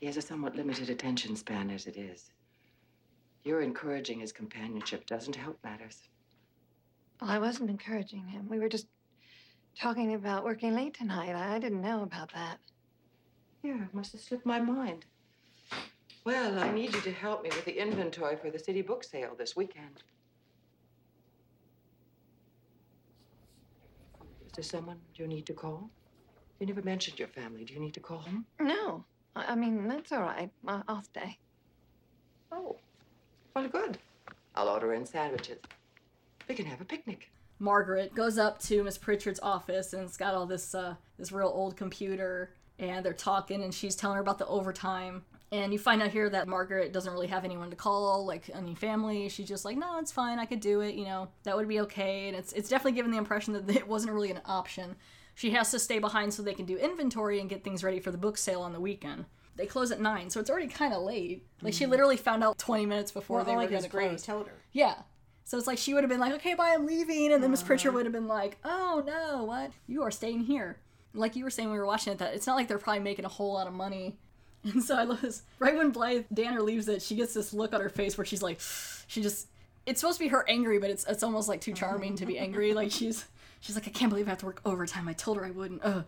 He 0.00 0.06
has 0.06 0.16
a 0.16 0.22
somewhat 0.22 0.56
limited 0.56 0.88
attention 0.88 1.36
span 1.36 1.68
as 1.68 1.86
it 1.86 1.98
is. 1.98 2.30
Your 3.44 3.60
encouraging 3.60 4.20
his 4.20 4.32
companionship 4.32 5.04
doesn't 5.06 5.36
help 5.36 5.58
matters. 5.62 6.08
Well, 7.20 7.30
I 7.30 7.38
wasn't 7.38 7.70
encouraging 7.70 8.26
him. 8.28 8.48
We 8.48 8.58
were 8.58 8.68
just 8.68 8.86
talking 9.78 10.14
about 10.14 10.44
working 10.44 10.74
late 10.74 10.94
tonight. 10.94 11.34
I 11.34 11.58
didn't 11.58 11.82
know 11.82 12.02
about 12.02 12.32
that. 12.32 12.58
Yeah, 13.62 13.84
it 13.84 13.94
must 13.94 14.12
have 14.12 14.22
slipped 14.22 14.46
my 14.46 14.58
mind. 14.58 15.04
Well, 16.24 16.58
I 16.58 16.70
need 16.70 16.94
you 16.94 17.00
to 17.02 17.12
help 17.12 17.42
me 17.42 17.50
with 17.50 17.64
the 17.64 17.78
inventory 17.80 18.36
for 18.36 18.50
the 18.50 18.58
city 18.58 18.82
book 18.82 19.04
sale 19.04 19.34
this 19.38 19.54
weekend. 19.54 20.02
Is 24.46 24.52
there 24.56 24.64
someone 24.64 25.00
you 25.14 25.26
need 25.26 25.46
to 25.46 25.52
call? 25.54 25.90
You 26.58 26.66
never 26.66 26.82
mentioned 26.82 27.18
your 27.18 27.28
family. 27.28 27.64
Do 27.64 27.74
you 27.74 27.80
need 27.80 27.94
to 27.94 28.00
call 28.00 28.20
them? 28.20 28.46
No, 28.60 29.04
I 29.36 29.52
I 29.52 29.54
mean 29.54 29.88
that's 29.88 30.12
all 30.12 30.22
right. 30.22 30.50
I'll 30.66 31.02
stay. 31.02 31.38
Oh, 32.52 32.76
well, 33.54 33.68
good. 33.68 33.98
I'll 34.54 34.68
order 34.68 34.92
in 34.92 35.06
sandwiches. 35.06 35.58
We 36.50 36.56
can 36.56 36.66
have 36.66 36.80
a 36.80 36.84
picnic. 36.84 37.30
Margaret 37.60 38.12
goes 38.12 38.36
up 38.36 38.58
to 38.62 38.82
Miss 38.82 38.98
Pritchard's 38.98 39.38
office, 39.38 39.92
and 39.92 40.02
it's 40.02 40.16
got 40.16 40.34
all 40.34 40.46
this 40.46 40.74
uh, 40.74 40.96
this 41.16 41.30
real 41.30 41.46
old 41.46 41.76
computer, 41.76 42.54
and 42.80 43.06
they're 43.06 43.12
talking, 43.12 43.62
and 43.62 43.72
she's 43.72 43.94
telling 43.94 44.16
her 44.16 44.20
about 44.20 44.38
the 44.38 44.48
overtime. 44.48 45.22
And 45.52 45.72
you 45.72 45.78
find 45.78 46.02
out 46.02 46.10
here 46.10 46.28
that 46.28 46.48
Margaret 46.48 46.92
doesn't 46.92 47.12
really 47.12 47.28
have 47.28 47.44
anyone 47.44 47.70
to 47.70 47.76
call, 47.76 48.26
like 48.26 48.50
any 48.52 48.74
family. 48.74 49.28
She's 49.28 49.46
just 49.46 49.64
like, 49.64 49.76
no, 49.76 50.00
it's 50.00 50.10
fine. 50.10 50.40
I 50.40 50.44
could 50.44 50.58
do 50.58 50.80
it. 50.80 50.96
You 50.96 51.04
know, 51.04 51.28
that 51.44 51.56
would 51.56 51.68
be 51.68 51.78
okay. 51.82 52.26
And 52.26 52.36
it's 52.36 52.52
it's 52.52 52.68
definitely 52.68 52.96
given 52.96 53.12
the 53.12 53.18
impression 53.18 53.52
that 53.52 53.70
it 53.76 53.86
wasn't 53.86 54.12
really 54.12 54.32
an 54.32 54.40
option. 54.44 54.96
She 55.36 55.50
has 55.52 55.70
to 55.70 55.78
stay 55.78 56.00
behind 56.00 56.34
so 56.34 56.42
they 56.42 56.52
can 56.52 56.66
do 56.66 56.78
inventory 56.78 57.38
and 57.38 57.48
get 57.48 57.62
things 57.62 57.84
ready 57.84 58.00
for 58.00 58.10
the 58.10 58.18
book 58.18 58.36
sale 58.36 58.62
on 58.62 58.72
the 58.72 58.80
weekend. 58.80 59.26
They 59.54 59.66
close 59.66 59.92
at 59.92 60.00
nine, 60.00 60.30
so 60.30 60.40
it's 60.40 60.50
already 60.50 60.66
kind 60.66 60.94
of 60.94 61.02
late. 61.02 61.46
Like 61.62 61.74
she 61.74 61.86
literally 61.86 62.16
found 62.16 62.42
out 62.42 62.58
twenty 62.58 62.86
minutes 62.86 63.12
before 63.12 63.36
well, 63.36 63.44
they 63.44 63.54
were 63.54 63.68
going 63.68 63.84
to 63.84 63.88
close. 63.88 64.24
told 64.24 64.48
her. 64.48 64.54
Yeah. 64.72 64.94
So 65.44 65.58
it's 65.58 65.66
like 65.66 65.78
she 65.78 65.94
would 65.94 66.04
have 66.04 66.10
been 66.10 66.20
like, 66.20 66.34
okay, 66.34 66.54
bye, 66.54 66.72
I'm 66.74 66.86
leaving. 66.86 67.32
And 67.32 67.42
then 67.42 67.50
Miss 67.50 67.62
Pritchard 67.62 67.88
uh-huh. 67.88 67.96
would 67.96 68.06
have 68.06 68.12
been 68.12 68.28
like, 68.28 68.58
oh, 68.64 69.02
no, 69.06 69.44
what? 69.44 69.72
You 69.86 70.02
are 70.02 70.10
staying 70.10 70.44
here. 70.44 70.78
Like 71.12 71.34
you 71.34 71.42
were 71.42 71.50
saying 71.50 71.68
when 71.68 71.74
we 71.74 71.80
were 71.80 71.86
watching 71.86 72.12
it, 72.12 72.18
that 72.20 72.34
it's 72.34 72.46
not 72.46 72.54
like 72.54 72.68
they're 72.68 72.78
probably 72.78 73.02
making 73.02 73.24
a 73.24 73.28
whole 73.28 73.54
lot 73.54 73.66
of 73.66 73.72
money. 73.72 74.18
And 74.62 74.84
so 74.84 74.94
I 74.94 75.04
love 75.04 75.22
this. 75.22 75.40
Right 75.58 75.74
when 75.74 75.90
Blythe 75.90 76.26
Danner 76.34 76.60
leaves 76.60 76.86
it, 76.86 77.00
she 77.00 77.16
gets 77.16 77.32
this 77.32 77.54
look 77.54 77.72
on 77.72 77.80
her 77.80 77.88
face 77.88 78.18
where 78.18 78.26
she's 78.26 78.42
like, 78.42 78.60
she 79.06 79.22
just, 79.22 79.48
it's 79.86 80.02
supposed 80.02 80.18
to 80.18 80.24
be 80.24 80.28
her 80.28 80.44
angry, 80.50 80.78
but 80.78 80.90
it's 80.90 81.06
it's 81.06 81.22
almost 81.22 81.48
like 81.48 81.62
too 81.62 81.72
charming 81.72 82.14
to 82.16 82.26
be 82.26 82.36
uh-huh. 82.36 82.44
angry. 82.44 82.74
Like 82.74 82.90
she's, 82.90 83.24
she's 83.60 83.74
like, 83.74 83.88
I 83.88 83.90
can't 83.90 84.10
believe 84.10 84.26
I 84.26 84.30
have 84.30 84.38
to 84.40 84.46
work 84.46 84.60
overtime. 84.66 85.08
I 85.08 85.14
told 85.14 85.38
her 85.38 85.46
I 85.46 85.50
wouldn't. 85.50 85.80
Ugh. 85.82 86.04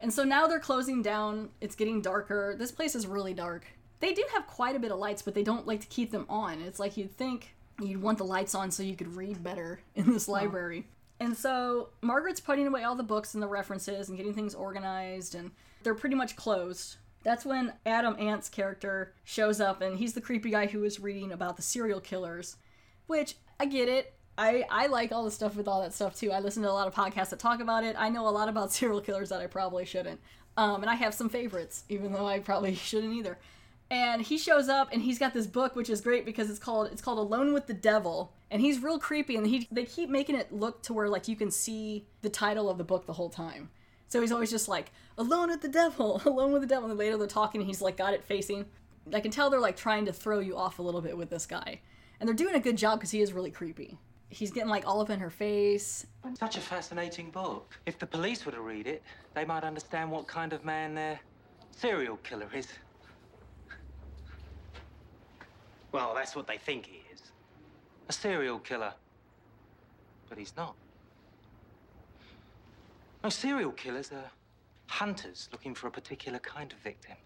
And 0.00 0.12
so 0.12 0.24
now 0.24 0.46
they're 0.46 0.60
closing 0.60 1.02
down. 1.02 1.48
It's 1.60 1.74
getting 1.74 2.00
darker. 2.00 2.54
This 2.56 2.70
place 2.70 2.94
is 2.94 3.06
really 3.06 3.34
dark. 3.34 3.66
They 4.00 4.12
do 4.12 4.24
have 4.34 4.46
quite 4.46 4.76
a 4.76 4.78
bit 4.78 4.92
of 4.92 4.98
lights, 4.98 5.22
but 5.22 5.34
they 5.34 5.42
don't 5.42 5.66
like 5.66 5.80
to 5.80 5.86
keep 5.86 6.10
them 6.10 6.26
on. 6.28 6.60
It's 6.60 6.78
like 6.78 6.96
you'd 6.96 7.16
think 7.16 7.54
you'd 7.80 8.02
want 8.02 8.18
the 8.18 8.24
lights 8.24 8.54
on 8.54 8.70
so 8.70 8.82
you 8.82 8.96
could 8.96 9.16
read 9.16 9.42
better 9.42 9.80
in 9.94 10.12
this 10.12 10.28
library. 10.28 10.86
And 11.18 11.36
so 11.36 11.90
Margaret's 12.02 12.40
putting 12.40 12.66
away 12.66 12.84
all 12.84 12.94
the 12.94 13.02
books 13.02 13.34
and 13.34 13.42
the 13.42 13.46
references 13.48 14.08
and 14.08 14.16
getting 14.16 14.34
things 14.34 14.54
organized, 14.54 15.34
and 15.34 15.50
they're 15.82 15.94
pretty 15.94 16.16
much 16.16 16.36
closed. 16.36 16.96
That's 17.22 17.44
when 17.44 17.72
Adam 17.84 18.16
Ant's 18.18 18.48
character 18.48 19.12
shows 19.24 19.60
up, 19.60 19.80
and 19.80 19.98
he's 19.98 20.12
the 20.12 20.20
creepy 20.20 20.50
guy 20.50 20.66
who 20.66 20.80
was 20.80 21.00
reading 21.00 21.32
about 21.32 21.56
the 21.56 21.62
serial 21.62 22.00
killers. 22.00 22.56
Which 23.06 23.36
I 23.58 23.66
get 23.66 23.88
it. 23.88 24.12
I, 24.38 24.64
I 24.70 24.86
like 24.88 25.12
all 25.12 25.24
the 25.24 25.30
stuff 25.30 25.56
with 25.56 25.66
all 25.66 25.80
that 25.80 25.94
stuff 25.94 26.14
too. 26.14 26.30
I 26.30 26.40
listen 26.40 26.62
to 26.62 26.70
a 26.70 26.72
lot 26.72 26.88
of 26.88 26.94
podcasts 26.94 27.30
that 27.30 27.38
talk 27.38 27.60
about 27.60 27.84
it. 27.84 27.96
I 27.98 28.10
know 28.10 28.28
a 28.28 28.30
lot 28.30 28.48
about 28.48 28.72
serial 28.72 29.00
killers 29.00 29.30
that 29.30 29.40
I 29.40 29.46
probably 29.46 29.84
shouldn't. 29.84 30.20
Um, 30.58 30.82
and 30.82 30.90
I 30.90 30.94
have 30.94 31.14
some 31.14 31.28
favorites, 31.28 31.84
even 31.88 32.12
though 32.12 32.26
I 32.26 32.40
probably 32.40 32.74
shouldn't 32.76 33.14
either. 33.14 33.38
And 33.90 34.22
he 34.22 34.36
shows 34.36 34.68
up 34.68 34.88
and 34.92 35.02
he's 35.02 35.18
got 35.18 35.32
this 35.32 35.46
book 35.46 35.76
which 35.76 35.88
is 35.88 36.00
great 36.00 36.24
because 36.24 36.50
it's 36.50 36.58
called 36.58 36.88
it's 36.90 37.02
called 37.02 37.18
Alone 37.18 37.52
with 37.52 37.66
the 37.66 37.74
Devil. 37.74 38.32
And 38.50 38.60
he's 38.60 38.82
real 38.82 38.98
creepy 38.98 39.36
and 39.36 39.46
he 39.46 39.68
they 39.70 39.84
keep 39.84 40.10
making 40.10 40.36
it 40.36 40.52
look 40.52 40.82
to 40.84 40.92
where 40.92 41.08
like 41.08 41.28
you 41.28 41.36
can 41.36 41.50
see 41.50 42.06
the 42.22 42.28
title 42.28 42.68
of 42.68 42.78
the 42.78 42.84
book 42.84 43.06
the 43.06 43.12
whole 43.12 43.30
time. 43.30 43.70
So 44.08 44.20
he's 44.20 44.32
always 44.32 44.50
just 44.50 44.68
like, 44.68 44.92
Alone 45.18 45.48
with 45.48 45.62
the 45.62 45.68
Devil, 45.68 46.22
Alone 46.26 46.52
with 46.52 46.62
the 46.62 46.68
Devil. 46.68 46.90
And 46.90 46.98
later 46.98 47.16
they're 47.16 47.26
talking 47.26 47.60
and 47.60 47.68
he's 47.68 47.80
like 47.80 47.96
got 47.96 48.14
it 48.14 48.24
facing. 48.24 48.66
I 49.12 49.20
can 49.20 49.30
tell 49.30 49.50
they're 49.50 49.60
like 49.60 49.76
trying 49.76 50.06
to 50.06 50.12
throw 50.12 50.40
you 50.40 50.56
off 50.56 50.78
a 50.78 50.82
little 50.82 51.00
bit 51.00 51.16
with 51.16 51.30
this 51.30 51.46
guy. 51.46 51.80
And 52.18 52.26
they're 52.28 52.34
doing 52.34 52.54
a 52.54 52.60
good 52.60 52.76
job 52.76 52.98
because 52.98 53.10
he 53.10 53.20
is 53.20 53.32
really 53.32 53.50
creepy. 53.50 53.98
He's 54.28 54.50
getting 54.50 54.68
like 54.68 54.86
all 54.86 55.00
up 55.00 55.10
in 55.10 55.20
her 55.20 55.30
face. 55.30 56.06
Such 56.34 56.56
a 56.56 56.60
fascinating 56.60 57.30
book. 57.30 57.78
If 57.86 57.98
the 57.98 58.06
police 58.06 58.44
were 58.44 58.52
to 58.52 58.60
read 58.60 58.86
it, 58.88 59.02
they 59.34 59.44
might 59.44 59.62
understand 59.62 60.10
what 60.10 60.26
kind 60.26 60.52
of 60.52 60.64
man 60.64 60.94
their 60.94 61.20
serial 61.70 62.16
killer 62.18 62.48
is. 62.52 62.66
Well, 65.96 66.12
that's 66.14 66.36
what 66.36 66.46
they 66.46 66.58
think 66.58 66.84
he 66.84 67.00
is. 67.10 67.22
A 68.10 68.12
serial 68.12 68.58
killer. 68.58 68.92
But 70.28 70.36
he's 70.36 70.52
not. 70.54 70.74
No, 73.24 73.30
serial 73.30 73.72
killers 73.72 74.12
are 74.12 74.30
hunters 74.88 75.48
looking 75.52 75.74
for 75.74 75.86
a 75.86 75.90
particular 75.90 76.38
kind 76.38 76.70
of 76.70 76.78
victim. 76.80 77.16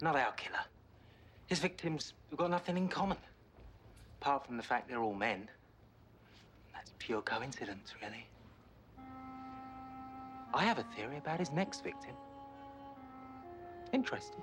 Not 0.00 0.16
our 0.16 0.32
killer. 0.32 0.64
His 1.48 1.58
victims 1.58 2.14
have 2.30 2.38
got 2.38 2.48
nothing 2.48 2.78
in 2.78 2.88
common. 2.88 3.18
Apart 4.22 4.46
from 4.46 4.56
the 4.56 4.62
fact 4.62 4.88
they're 4.88 5.02
all 5.02 5.12
men. 5.12 5.50
That's 6.72 6.92
pure 6.98 7.20
coincidence, 7.20 7.92
really. 8.00 8.26
I 10.54 10.64
have 10.64 10.78
a 10.78 10.86
theory 10.96 11.18
about 11.18 11.40
his 11.40 11.52
next 11.52 11.84
victim. 11.84 12.14
Interesting. 13.92 14.40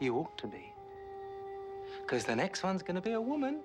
You 0.00 0.14
ought 0.16 0.38
to 0.38 0.46
be. 0.46 0.72
Because 2.02 2.24
the 2.24 2.36
next 2.36 2.62
one's 2.62 2.82
going 2.82 2.94
to 2.96 3.00
be 3.00 3.12
a 3.12 3.20
woman. 3.20 3.60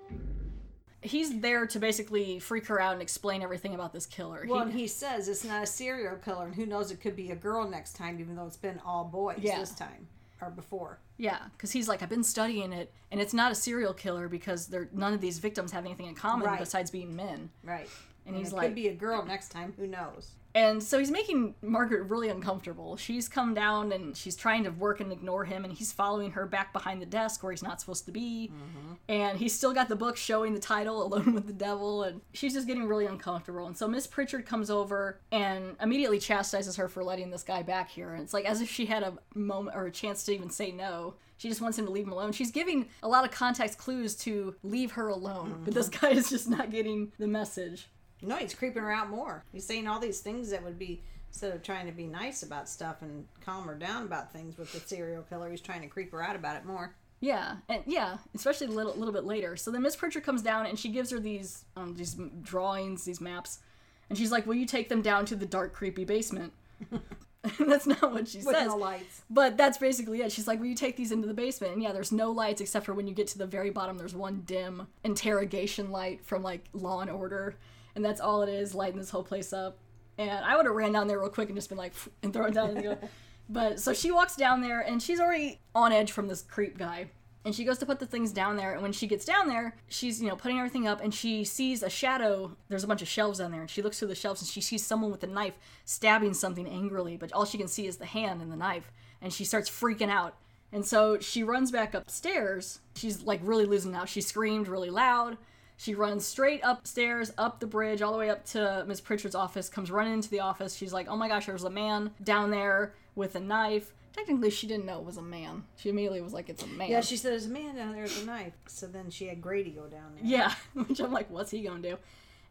He's 1.04 1.40
there 1.40 1.66
to 1.66 1.80
basically 1.80 2.38
freak 2.40 2.68
her 2.68 2.80
out 2.80 2.94
and 2.94 3.02
explain 3.02 3.42
everything 3.42 3.74
about 3.74 3.92
this 3.92 4.06
killer. 4.06 4.46
Well, 4.48 4.60
He- 4.60 4.64
and 4.72 4.74
he 4.80 4.88
says 4.88 5.28
it's 5.28 5.44
not 5.44 5.64
a 5.64 5.66
serial 5.68 6.16
killer, 6.18 6.46
and 6.46 6.56
who 6.56 6.66
knows, 6.68 6.92
it 6.92 7.02
could 7.02 7.16
be 7.16 7.32
a 7.32 7.36
girl 7.36 7.68
next 7.68 7.94
time, 7.94 8.20
even 8.20 8.36
though 8.36 8.46
it's 8.46 8.58
been 8.58 8.80
all 8.86 9.06
boys 9.06 9.40
Yeah. 9.40 9.58
this 9.60 9.72
time 9.74 10.08
or 10.40 10.52
before. 10.52 11.00
Yeah, 11.22 11.38
because 11.52 11.72
he's 11.72 11.88
like, 11.88 12.02
I've 12.02 12.10
been 12.10 12.24
studying 12.24 12.74
it, 12.74 12.92
and 13.12 13.22
it's 13.22 13.34
not 13.34 13.52
a 13.52 13.56
serial 13.56 13.94
killer 13.94 14.28
because 14.28 14.66
they're, 14.68 14.90
none 14.92 15.14
of 15.14 15.22
these 15.22 15.38
victims 15.38 15.72
have 15.72 15.86
anything 15.86 16.08
in 16.08 16.16
common 16.16 16.48
Right. 16.48 16.60
besides 16.60 16.90
being 16.90 17.16
men. 17.16 17.52
Right. 17.64 17.88
And, 18.26 18.36
And 18.36 18.38
he's 18.38 18.52
it 18.52 18.56
like, 18.56 18.68
could 18.70 18.76
be 18.76 18.88
a 18.88 18.94
girl 18.96 19.24
next 19.24 19.50
time. 19.50 19.74
Who 19.78 19.86
knows? 19.88 20.32
and 20.54 20.84
so 20.84 21.00
he's 21.00 21.10
making 21.12 21.56
Margaret 21.62 22.10
really 22.10 22.28
uncomfortable. 22.28 22.98
She's 22.98 23.30
come 23.30 23.54
down 23.54 23.94
and 23.94 24.18
she's 24.18 24.36
trying 24.36 24.66
to 24.66 24.70
work 24.72 25.00
and 25.00 25.10
ignore 25.10 25.46
him, 25.46 25.64
and 25.64 25.72
he's 25.74 25.94
following 25.94 26.32
her 26.32 26.46
back 26.46 26.74
behind 26.74 27.02
the 27.02 27.06
desk 27.06 27.42
where 27.42 27.54
he's 27.54 27.64
not 27.64 27.80
supposed 27.80 28.04
to 28.08 28.12
be. 28.12 28.52
Mm-hmm. 28.54 28.94
And 29.08 29.38
he's 29.38 29.54
still 29.54 29.72
got 29.74 29.88
the 29.88 29.96
book 29.96 30.18
showing 30.18 30.54
the 30.54 30.60
title, 30.60 31.04
Alone 31.04 31.34
with 31.34 31.48
the 31.48 31.54
Devil, 31.54 32.04
and 32.04 32.20
she's 32.34 32.54
just 32.54 32.68
getting 32.68 32.86
really 32.86 33.06
uncomfortable. 33.06 33.66
And 33.66 33.78
so 33.78 33.88
Miss 33.88 34.06
Pritchard 34.08 34.46
comes 34.46 34.70
over 34.70 35.22
and 35.32 35.78
immediately 35.82 36.20
chastises 36.20 36.76
her 36.76 36.90
for 36.90 37.02
letting 37.02 37.32
this 37.32 37.44
guy 37.44 37.64
back 37.64 37.90
here. 37.90 38.14
And 38.14 38.22
it's 38.22 38.34
like 38.34 38.44
as 38.44 38.60
if 38.60 38.70
she 38.70 38.88
had 38.88 39.04
a 39.04 39.14
moment 39.34 39.78
or 39.78 39.86
a 39.86 39.92
chance 39.92 40.24
to 40.26 40.34
even 40.34 40.50
say 40.50 40.74
no. 40.74 41.11
She 41.42 41.50
just 41.50 41.60
wants 41.60 41.80
him 41.80 41.86
to 41.86 41.92
leave 41.92 42.06
him 42.06 42.12
alone. 42.12 42.34
She's 42.34 42.52
giving 42.52 42.88
a 43.02 43.08
lot 43.08 43.26
of 43.26 43.32
context 43.32 43.80
clues 43.80 44.16
to 44.18 44.54
leave 44.62 44.92
her 44.92 45.08
alone, 45.08 45.64
but 45.66 45.74
this 45.74 45.90
guy 45.90 46.12
is 46.12 46.30
just 46.30 46.48
not 46.48 46.70
getting 46.70 47.12
the 47.18 47.26
message. 47.26 47.88
No, 48.22 48.36
he's 48.36 48.54
creeping 48.54 48.84
her 48.84 48.92
out 48.92 49.10
more. 49.10 49.44
He's 49.52 49.66
saying 49.66 49.88
all 49.88 50.00
these 50.00 50.20
things 50.20 50.52
that 50.52 50.64
would 50.64 50.78
be 50.78 51.02
instead 51.30 51.52
of 51.52 51.64
trying 51.64 51.88
to 51.88 51.94
be 51.94 52.06
nice 52.06 52.44
about 52.44 52.70
stuff 52.70 53.02
and 53.02 53.26
calm 53.44 53.66
her 53.66 53.74
down 53.74 54.04
about 54.04 54.32
things 54.32 54.56
with 54.56 54.72
the 54.72 54.82
serial 54.82 55.24
killer. 55.24 55.50
He's 55.50 55.62
trying 55.62 55.82
to 55.82 55.88
creep 55.88 56.12
her 56.12 56.22
out 56.22 56.36
about 56.36 56.58
it 56.58 56.66
more. 56.66 56.94
Yeah, 57.22 57.56
and 57.68 57.82
yeah, 57.88 58.18
especially 58.36 58.68
a 58.68 58.72
little, 58.72 58.94
little 58.94 59.14
bit 59.14 59.24
later. 59.24 59.58
So 59.58 59.72
then 59.72 59.82
Miss 59.82 59.96
Pritchard 59.96 60.24
comes 60.24 60.44
down 60.44 60.68
and 60.68 60.78
she 60.78 60.90
gives 60.90 61.10
her 61.10 61.20
these 61.20 61.66
um, 61.76 61.96
these 61.96 62.16
drawings, 62.44 63.04
these 63.04 63.20
maps, 63.20 63.62
and 64.10 64.18
she's 64.18 64.32
like, 64.32 64.46
"Will 64.46 64.54
you 64.54 64.68
take 64.68 64.90
them 64.90 65.02
down 65.02 65.26
to 65.26 65.36
the 65.36 65.48
dark, 65.48 65.74
creepy 65.74 66.06
basement?" 66.06 66.54
that's 67.60 67.88
not 67.88 68.12
what 68.12 68.28
she 68.28 68.40
With 68.40 68.56
says. 68.56 68.68
no 68.68 68.76
lights. 68.78 69.24
But 69.30 69.58
that's 69.58 69.78
basically 69.78 70.22
it. 70.22 70.32
She's 70.32 70.48
like, 70.48 70.60
"Will 70.60 70.68
you 70.68 70.76
take 70.76 70.96
these 70.96 71.12
into 71.12 71.28
the 71.28 71.34
basement?" 71.34 71.74
And 71.74 71.82
yeah, 71.82 71.92
there's 71.92 72.12
no 72.12 72.32
lights 72.32 72.62
except 72.62 72.86
for 72.86 72.94
when 72.94 73.08
you 73.08 73.14
get 73.16 73.28
to 73.28 73.38
the 73.38 73.48
very 73.48 73.72
bottom. 73.72 73.98
There's 73.98 74.14
one 74.14 74.44
dim 74.46 74.88
interrogation 75.04 75.90
light 75.92 76.24
from 76.24 76.44
like 76.44 76.66
Law 76.74 77.02
and 77.02 77.10
Order, 77.10 77.56
and 77.96 78.06
that's 78.06 78.22
all 78.22 78.44
it 78.44 78.50
is, 78.50 78.76
lighting 78.76 79.00
this 79.00 79.10
whole 79.10 79.24
place 79.24 79.54
up. 79.54 79.78
And 80.18 80.46
I 80.46 80.56
would 80.56 80.66
have 80.68 80.76
ran 80.76 80.92
down 80.92 81.08
there 81.08 81.20
real 81.20 81.30
quick 81.30 81.50
and 81.50 81.58
just 81.58 81.70
been 81.70 81.78
like, 81.80 81.94
and 82.24 82.32
throw 82.32 82.46
it 82.46 82.54
down 82.54 82.72
and 82.72 82.84
go. 82.84 82.98
But 83.50 83.82
so 83.82 83.94
she 83.94 84.12
walks 84.12 84.38
down 84.38 84.62
there 84.62 84.80
and 84.80 85.04
she's 85.04 85.20
already 85.20 85.60
on 85.76 85.92
edge 85.92 86.14
from 86.14 86.30
this 86.30 86.42
creep 86.42 86.78
guy. 86.78 87.08
And 87.44 87.56
she 87.56 87.64
goes 87.64 87.80
to 87.80 87.86
put 87.86 88.00
the 88.00 88.06
things 88.06 88.32
down 88.32 88.56
there. 88.56 88.74
And 88.74 88.82
when 88.82 88.92
she 88.92 89.08
gets 89.08 89.26
down 89.26 89.48
there, 89.48 89.76
she's, 89.88 90.22
you 90.22 90.30
know, 90.30 90.36
putting 90.36 90.60
everything 90.60 90.88
up 90.88 91.02
and 91.02 91.14
she 91.14 91.44
sees 91.44 91.82
a 91.82 91.90
shadow. 91.90 92.56
There's 92.70 92.84
a 92.84 92.88
bunch 92.88 93.02
of 93.02 93.08
shelves 93.08 93.40
down 93.40 93.52
there. 93.52 93.62
And 93.62 93.70
she 93.70 93.82
looks 93.82 93.98
through 93.98 94.10
the 94.10 94.16
shelves 94.16 94.42
and 94.42 94.50
she 94.50 94.62
sees 94.62 94.86
someone 94.86 95.12
with 95.12 95.24
a 95.24 95.28
knife 95.28 95.56
stabbing 95.84 96.36
something 96.36 96.68
angrily. 96.68 97.18
But 97.18 97.34
all 97.34 97.46
she 97.46 97.58
can 97.58 97.68
see 97.68 97.88
is 97.88 97.98
the 97.98 98.06
hand 98.06 98.42
and 98.42 98.52
the 98.52 98.56
knife. 98.56 98.92
And 99.22 99.34
she 99.34 99.44
starts 99.44 99.70
freaking 99.70 100.12
out. 100.12 100.36
And 100.72 100.86
so 100.86 101.20
she 101.20 101.44
runs 101.44 101.72
back 101.72 101.94
upstairs. 101.94 102.80
She's 102.96 103.24
like 103.24 103.42
really 103.44 103.66
losing 103.66 103.96
out. 103.96 104.08
She 104.08 104.22
screamed 104.22 104.68
really 104.68 104.92
loud. 104.92 105.38
She 105.78 105.96
runs 105.96 106.24
straight 106.24 106.62
upstairs, 106.64 107.34
up 107.40 107.60
the 107.60 107.66
bridge, 107.66 108.04
all 108.04 108.12
the 108.12 108.20
way 108.20 108.30
up 108.30 108.46
to 108.50 108.86
Miss 108.88 109.02
Pritchard's 109.02 109.34
office, 109.34 109.68
comes 109.68 109.90
running 109.90 110.14
into 110.14 110.30
the 110.30 110.42
office. 110.42 110.76
She's 110.76 110.94
like, 110.94 111.08
oh 111.10 111.16
my 111.16 111.28
gosh, 111.28 111.48
there's 111.48 111.64
a 111.64 111.72
man 111.72 112.12
down 112.24 112.52
there 112.52 112.94
with 113.16 113.36
a 113.36 113.40
knife. 113.40 113.92
Technically, 114.14 114.50
she 114.50 114.68
didn't 114.68 114.86
know 114.86 115.00
it 115.00 115.06
was 115.06 115.18
a 115.18 115.22
man. 115.22 115.64
She 115.78 115.90
immediately 115.90 116.22
was 116.22 116.34
like, 116.34 116.50
it's 116.50 116.64
a 116.64 116.68
man. 116.68 116.90
Yeah, 116.90 117.00
she 117.02 117.16
said, 117.16 117.32
"There's 117.32 117.46
a 117.46 117.50
man 117.50 117.76
down 117.76 117.94
there 117.94 118.04
with 118.04 118.22
a 118.22 118.26
knife." 118.26 118.54
So 118.68 118.86
then 118.88 119.10
she 119.10 119.28
had 119.28 119.42
Grady 119.42 119.72
go 119.72 119.88
down 119.88 120.14
there. 120.16 120.24
Yeah, 120.26 120.54
which 120.74 121.00
I'm 121.00 121.14
like, 121.14 121.30
what's 121.30 121.52
he 121.52 121.62
gonna 121.62 121.80
do? 121.82 121.98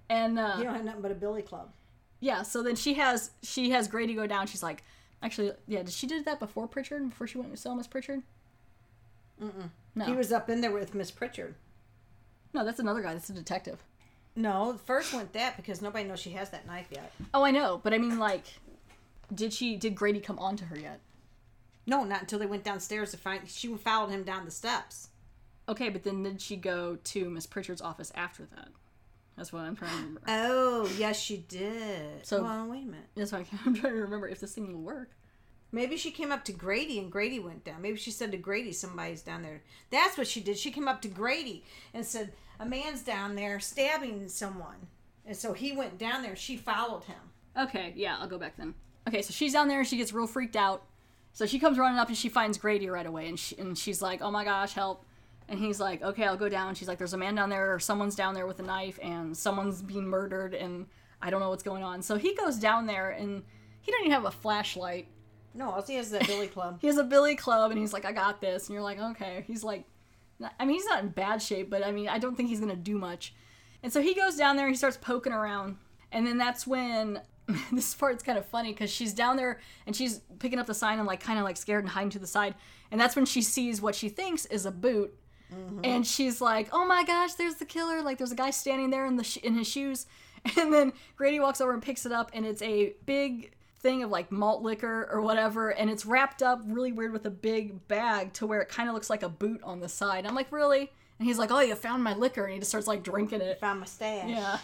And 0.09 0.39
uh, 0.39 0.57
He 0.57 0.65
don't 0.65 0.75
have 0.75 0.85
nothing 0.85 1.03
but 1.03 1.11
a 1.13 1.15
billy 1.15 1.43
club. 1.43 1.71
yeah, 2.21 2.43
so 2.43 2.63
then 2.63 2.77
she 2.77 2.95
has 2.95 3.31
she 3.43 3.71
has 3.71 3.89
Grady 3.89 4.15
go 4.15 4.27
down. 4.27 4.47
She's 4.47 4.63
like, 4.63 4.83
actually, 5.23 5.53
yeah, 5.69 5.83
did 5.83 5.93
she 5.93 6.07
did 6.07 6.25
that 6.25 6.39
before 6.41 6.67
Pritchard? 6.67 7.09
Before 7.11 7.27
she 7.27 7.37
went 7.39 7.51
to 7.51 7.57
sell 7.59 7.75
Miss 7.75 7.87
Pritchard? 7.87 8.23
Mm-mm. 9.43 9.71
No, 9.95 10.05
He 10.07 10.13
was 10.13 10.33
up 10.33 10.49
in 10.51 10.61
there 10.61 10.71
with 10.71 10.95
Miss 10.95 11.11
Pritchard. 11.11 11.55
no, 12.55 12.65
that's 12.65 12.79
another 12.81 13.03
guy. 13.03 13.13
That's 13.13 13.31
a 13.31 13.35
detective. 13.35 13.83
No, 14.37 14.79
first 14.87 15.13
went 15.13 15.33
that 15.35 15.57
because 15.57 15.83
nobody 15.83 16.05
knows 16.05 16.21
she 16.21 16.31
has 16.31 16.51
that 16.51 16.67
knife 16.67 16.87
yet. 16.91 17.13
Oh, 17.35 17.45
I 17.45 17.51
know, 17.51 17.81
but 17.83 17.93
I 17.93 17.99
mean, 17.99 18.19
like, 18.19 18.45
did 19.35 19.53
she? 19.53 19.77
Did 19.77 19.95
Grady 19.95 20.21
come 20.21 20.39
on 20.39 20.57
to 20.57 20.65
her 20.67 20.79
yet? 20.79 21.01
No, 21.87 22.05
not 22.05 22.21
until 22.23 22.39
they 22.39 22.47
went 22.47 22.65
downstairs 22.65 23.11
to 23.13 23.17
find. 23.17 23.49
She 23.49 23.69
followed 23.77 24.11
him 24.11 24.23
down 24.23 24.45
the 24.45 24.51
steps. 24.51 25.09
Okay, 25.69 25.89
but 25.89 26.03
then 26.05 26.23
did 26.23 26.41
she 26.41 26.57
go 26.57 26.99
to 27.05 27.31
Miss 27.31 27.47
Pritchard's 27.47 27.81
office 27.83 28.13
after 28.15 28.45
that? 28.55 28.69
That's 29.37 29.53
what 29.53 29.63
I'm 29.63 29.77
trying 29.77 29.91
to 29.91 29.97
remember. 29.97 30.21
Oh, 30.29 30.91
yes, 30.99 31.19
she 31.19 31.39
did. 31.39 32.27
So- 32.27 32.43
well, 32.43 32.67
wait 32.69 32.83
a 32.83 32.87
minute. 32.87 33.07
That's 33.15 33.33
why 33.33 33.45
I'm 33.65 33.75
trying 33.77 33.95
to 33.95 34.01
remember 34.03 34.29
if 34.29 34.41
this 34.41 34.55
thing 34.55 34.73
will 34.73 34.83
work. 34.83 35.11
Maybe 35.73 35.97
she 35.97 36.11
came 36.11 36.33
up 36.33 36.45
to 36.47 36.53
Grady 36.53 36.99
and 36.99 37.13
Grady 37.13 37.39
went 37.39 37.65
down. 37.65 37.81
Maybe 37.81 37.97
she 37.97 38.11
said 38.11 38.33
to 38.33 38.37
Grady, 38.37 38.73
somebody's 38.73 39.23
down 39.23 39.43
there. 39.43 39.63
That's 39.91 40.19
what 40.19 40.27
she 40.27 40.41
did. 40.41 40.59
She 40.59 40.73
came 40.73 40.89
up 40.89 41.01
to 41.03 41.09
Grady 41.09 41.63
and 41.95 42.05
said, 42.05 42.33
a 42.59 42.67
man's 42.67 43.03
down 43.03 43.37
there 43.37 43.61
stabbing 43.61 44.29
someone. 44.29 44.89
And 45.25 45.37
so 45.37 45.53
he 45.53 45.71
went 45.73 45.97
down 45.97 46.23
there. 46.23 46.35
She 46.35 46.57
followed 46.57 47.05
him. 47.05 47.21
Okay, 47.57 47.93
yeah, 47.95 48.17
I'll 48.19 48.27
go 48.27 48.37
back 48.39 48.57
then. 48.57 48.75
Okay, 49.09 49.23
so 49.23 49.33
she's 49.33 49.53
down 49.53 49.69
there 49.69 49.79
and 49.79 49.89
she 49.89 49.97
gets 49.97 50.13
real 50.13 50.27
freaked 50.27 50.57
out. 50.57 50.83
So 51.33 51.47
she 51.47 51.59
comes 51.59 51.79
running 51.79 51.99
up 51.99 52.09
and 52.09 52.17
she 52.17 52.29
finds 52.29 52.59
Grady 52.59 52.89
right 52.89 53.07
away 53.07 53.29
and 53.29 53.39
she, 53.39 53.57
and 53.59 53.77
she's 53.79 54.03
like, 54.03 54.21
"Oh 54.23 54.31
my 54.31 54.45
gosh, 54.45 54.75
help!" 54.75 55.05
And 55.49 55.59
he's 55.59 55.81
like, 55.81 56.03
"Okay, 56.03 56.25
I'll 56.25 56.37
go 56.37 56.49
down." 56.49 56.75
She's 56.75 56.89
like, 56.89 56.99
"There's 56.99 57.15
a 57.15 57.19
man 57.19 57.35
down 57.35 57.51
there 57.51 57.75
or 57.75 57.79
someone's 57.79 58.17
down 58.17 58.35
there 58.35 58.47
with 58.47 58.61
a 58.61 58.65
knife 58.65 58.99
and 59.03 59.37
someone's 59.37 59.83
being 59.83 60.07
murdered 60.07 60.55
and 60.55 60.87
I 61.23 61.31
don't 61.31 61.41
know 61.41 61.51
what's 61.51 61.63
going 61.63 61.83
on." 61.83 62.03
So 62.03 62.17
he 62.17 62.35
goes 62.35 62.57
down 62.57 62.87
there 62.87 63.11
and 63.11 63.43
he 63.81 63.93
doesn't 63.93 64.07
even 64.07 64.13
have 64.13 64.27
a 64.27 64.31
flashlight. 64.31 65.09
No, 65.55 65.71
all 65.71 65.83
he 65.83 65.97
has 65.97 66.07
is 66.07 66.13
that 66.13 66.27
billy 66.27 66.47
club. 66.47 66.79
He 66.81 66.87
has 66.87 66.99
a 66.99 67.05
billy 67.05 67.37
club 67.37 67.71
and 67.71 67.81
he's 67.81 67.93
like, 67.93 68.05
"I 68.05 68.13
got 68.13 68.41
this." 68.41 68.69
And 68.69 68.75
you're 68.75 68.83
like, 68.83 68.99
"Okay." 68.99 69.45
He's 69.47 69.65
like 69.65 69.85
I 70.59 70.65
mean, 70.65 70.77
he's 70.77 70.87
not 70.87 71.03
in 71.03 71.11
bad 71.11 71.43
shape, 71.43 71.71
but 71.71 71.85
I 71.85 71.93
mean, 71.93 72.09
I 72.09 72.19
don't 72.19 72.37
think 72.37 72.49
he's 72.49 72.61
going 72.61 72.71
to 72.71 72.77
do 72.77 72.99
much. 72.99 73.35
And 73.83 73.93
so 73.93 74.01
he 74.01 74.15
goes 74.15 74.37
down 74.37 74.57
there, 74.57 74.67
and 74.67 74.75
he 74.75 74.79
starts 74.79 74.97
poking 74.97 75.33
around. 75.33 75.77
And 76.13 76.27
then 76.27 76.39
that's 76.39 76.67
when 76.67 77.21
this 77.73 77.95
part's 77.95 78.23
kind 78.23 78.39
of 78.39 78.47
funny 78.47 78.73
because 78.73 78.91
she's 78.91 79.13
down 79.13 79.37
there 79.37 79.61
and 79.87 79.95
she's 79.95 80.21
picking 80.39 80.59
up 80.59 80.67
the 80.67 80.75
sign 80.75 80.99
and 80.99 81.07
like 81.07 81.21
kind 81.21 81.39
of 81.39 81.45
like 81.45 81.57
scared 81.57 81.85
and 81.85 81.91
hiding 81.91 82.11
to 82.11 82.19
the 82.19 82.27
side. 82.27 82.55
And 82.91 83.01
that's 83.01 83.17
when 83.17 83.27
she 83.27 83.43
sees 83.43 83.81
what 83.81 83.95
she 83.95 84.09
thinks 84.09 84.47
is 84.47 84.67
a 84.67 84.71
boot. 84.71 85.17
Mm-hmm. 85.55 85.81
And 85.85 86.07
she's 86.07 86.41
like, 86.41 86.69
"Oh 86.73 86.85
my 86.85 87.05
gosh, 87.05 87.35
there's 87.35 87.57
the 87.57 87.65
killer! 87.65 88.03
Like, 88.03 88.19
there's 88.19 88.33
a 88.33 88.37
guy 88.37 88.51
standing 88.51 88.91
there 88.91 89.05
in 89.07 89.17
the 89.17 89.25
sh- 89.25 89.39
in 89.39 89.55
his 89.55 89.69
shoes." 89.69 90.07
And 90.57 90.73
then 90.73 90.95
Grady 91.17 91.39
walks 91.39 91.61
over 91.61 91.75
and 91.75 91.83
picks 91.83 92.07
it 92.07 92.13
up, 92.13 92.31
and 92.33 92.47
it's 92.47 92.63
a 92.63 92.95
big 93.05 93.53
thing 93.81 94.03
of 94.03 94.11
like 94.11 94.33
malt 94.33 94.63
liquor 94.63 95.07
or 95.13 95.21
whatever, 95.21 95.69
and 95.69 95.91
it's 95.91 96.07
wrapped 96.07 96.43
up 96.43 96.63
really 96.65 96.93
weird 96.93 97.13
with 97.13 97.27
a 97.27 97.31
big 97.31 97.87
bag 97.89 98.33
to 98.35 98.47
where 98.47 98.63
it 98.63 98.71
kind 98.71 98.89
of 98.89 98.95
looks 98.95 99.11
like 99.11 99.23
a 99.23 99.29
boot 99.29 99.61
on 99.63 99.81
the 99.81 99.89
side. 99.89 100.25
I'm 100.25 100.35
like, 100.35 100.51
"Really?" 100.51 100.91
And 101.19 101.29
he's 101.29 101.39
like, 101.39 101.51
"Oh, 101.51 101.61
you 101.61 101.75
found 101.75 102.03
my 102.03 102.15
liquor," 102.15 102.45
and 102.45 102.55
he 102.55 102.59
just 102.59 102.71
starts 102.71 102.87
like 102.87 103.03
drinking 103.03 103.43
it. 103.43 103.61
Found 103.61 103.81
my 103.81 103.87
stash. 103.87 104.31
Yeah. 104.31 104.59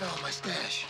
Found 0.00 0.22
my 0.22 0.30
stash. 0.30 0.86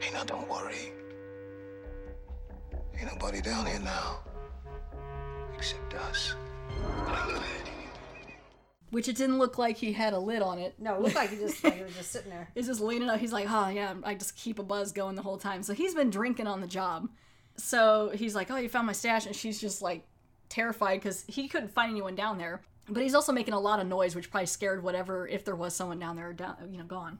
hey, 0.00 0.10
now 0.10 0.24
don't 0.24 0.48
worry. 0.48 0.90
Ain't 2.98 3.12
nobody 3.12 3.42
down 3.42 3.66
here 3.66 3.78
now. 3.80 4.20
Except 5.54 5.92
us. 5.92 6.34
Which 8.90 9.06
it 9.06 9.16
didn't 9.16 9.38
look 9.38 9.58
like 9.58 9.76
he 9.76 9.92
had 9.92 10.14
a 10.14 10.18
lid 10.18 10.40
on 10.40 10.58
it. 10.58 10.74
No, 10.78 10.94
it 10.94 11.02
looked 11.02 11.14
like 11.14 11.28
he 11.28 11.36
just 11.36 11.62
like 11.62 11.76
he 11.76 11.84
was 11.84 11.94
just 11.94 12.10
sitting 12.10 12.30
there. 12.30 12.48
He's 12.54 12.68
just 12.68 12.80
leaning 12.80 13.10
up. 13.10 13.20
He's 13.20 13.34
like, 13.34 13.48
oh, 13.50 13.68
yeah, 13.68 13.92
I 14.02 14.14
just 14.14 14.34
keep 14.34 14.58
a 14.58 14.62
buzz 14.62 14.92
going 14.92 15.14
the 15.14 15.22
whole 15.22 15.36
time. 15.36 15.62
So 15.62 15.74
he's 15.74 15.94
been 15.94 16.08
drinking 16.08 16.46
on 16.46 16.62
the 16.62 16.66
job. 16.66 17.10
So 17.58 18.12
he's 18.14 18.34
like, 18.34 18.50
oh, 18.50 18.56
you 18.56 18.70
found 18.70 18.86
my 18.86 18.94
stash. 18.94 19.26
And 19.26 19.36
she's 19.36 19.60
just 19.60 19.82
like 19.82 20.06
terrified 20.52 21.00
because 21.00 21.24
he 21.26 21.48
couldn't 21.48 21.72
find 21.72 21.90
anyone 21.90 22.14
down 22.14 22.38
there. 22.38 22.60
But 22.88 23.02
he's 23.02 23.14
also 23.14 23.32
making 23.32 23.54
a 23.54 23.60
lot 23.60 23.80
of 23.80 23.86
noise, 23.86 24.14
which 24.14 24.30
probably 24.30 24.46
scared 24.46 24.82
whatever 24.82 25.26
if 25.26 25.44
there 25.44 25.54
was 25.56 25.74
someone 25.74 25.98
down 25.98 26.16
there, 26.16 26.32
down, 26.32 26.56
you 26.70 26.78
know, 26.78 26.84
gone. 26.84 27.18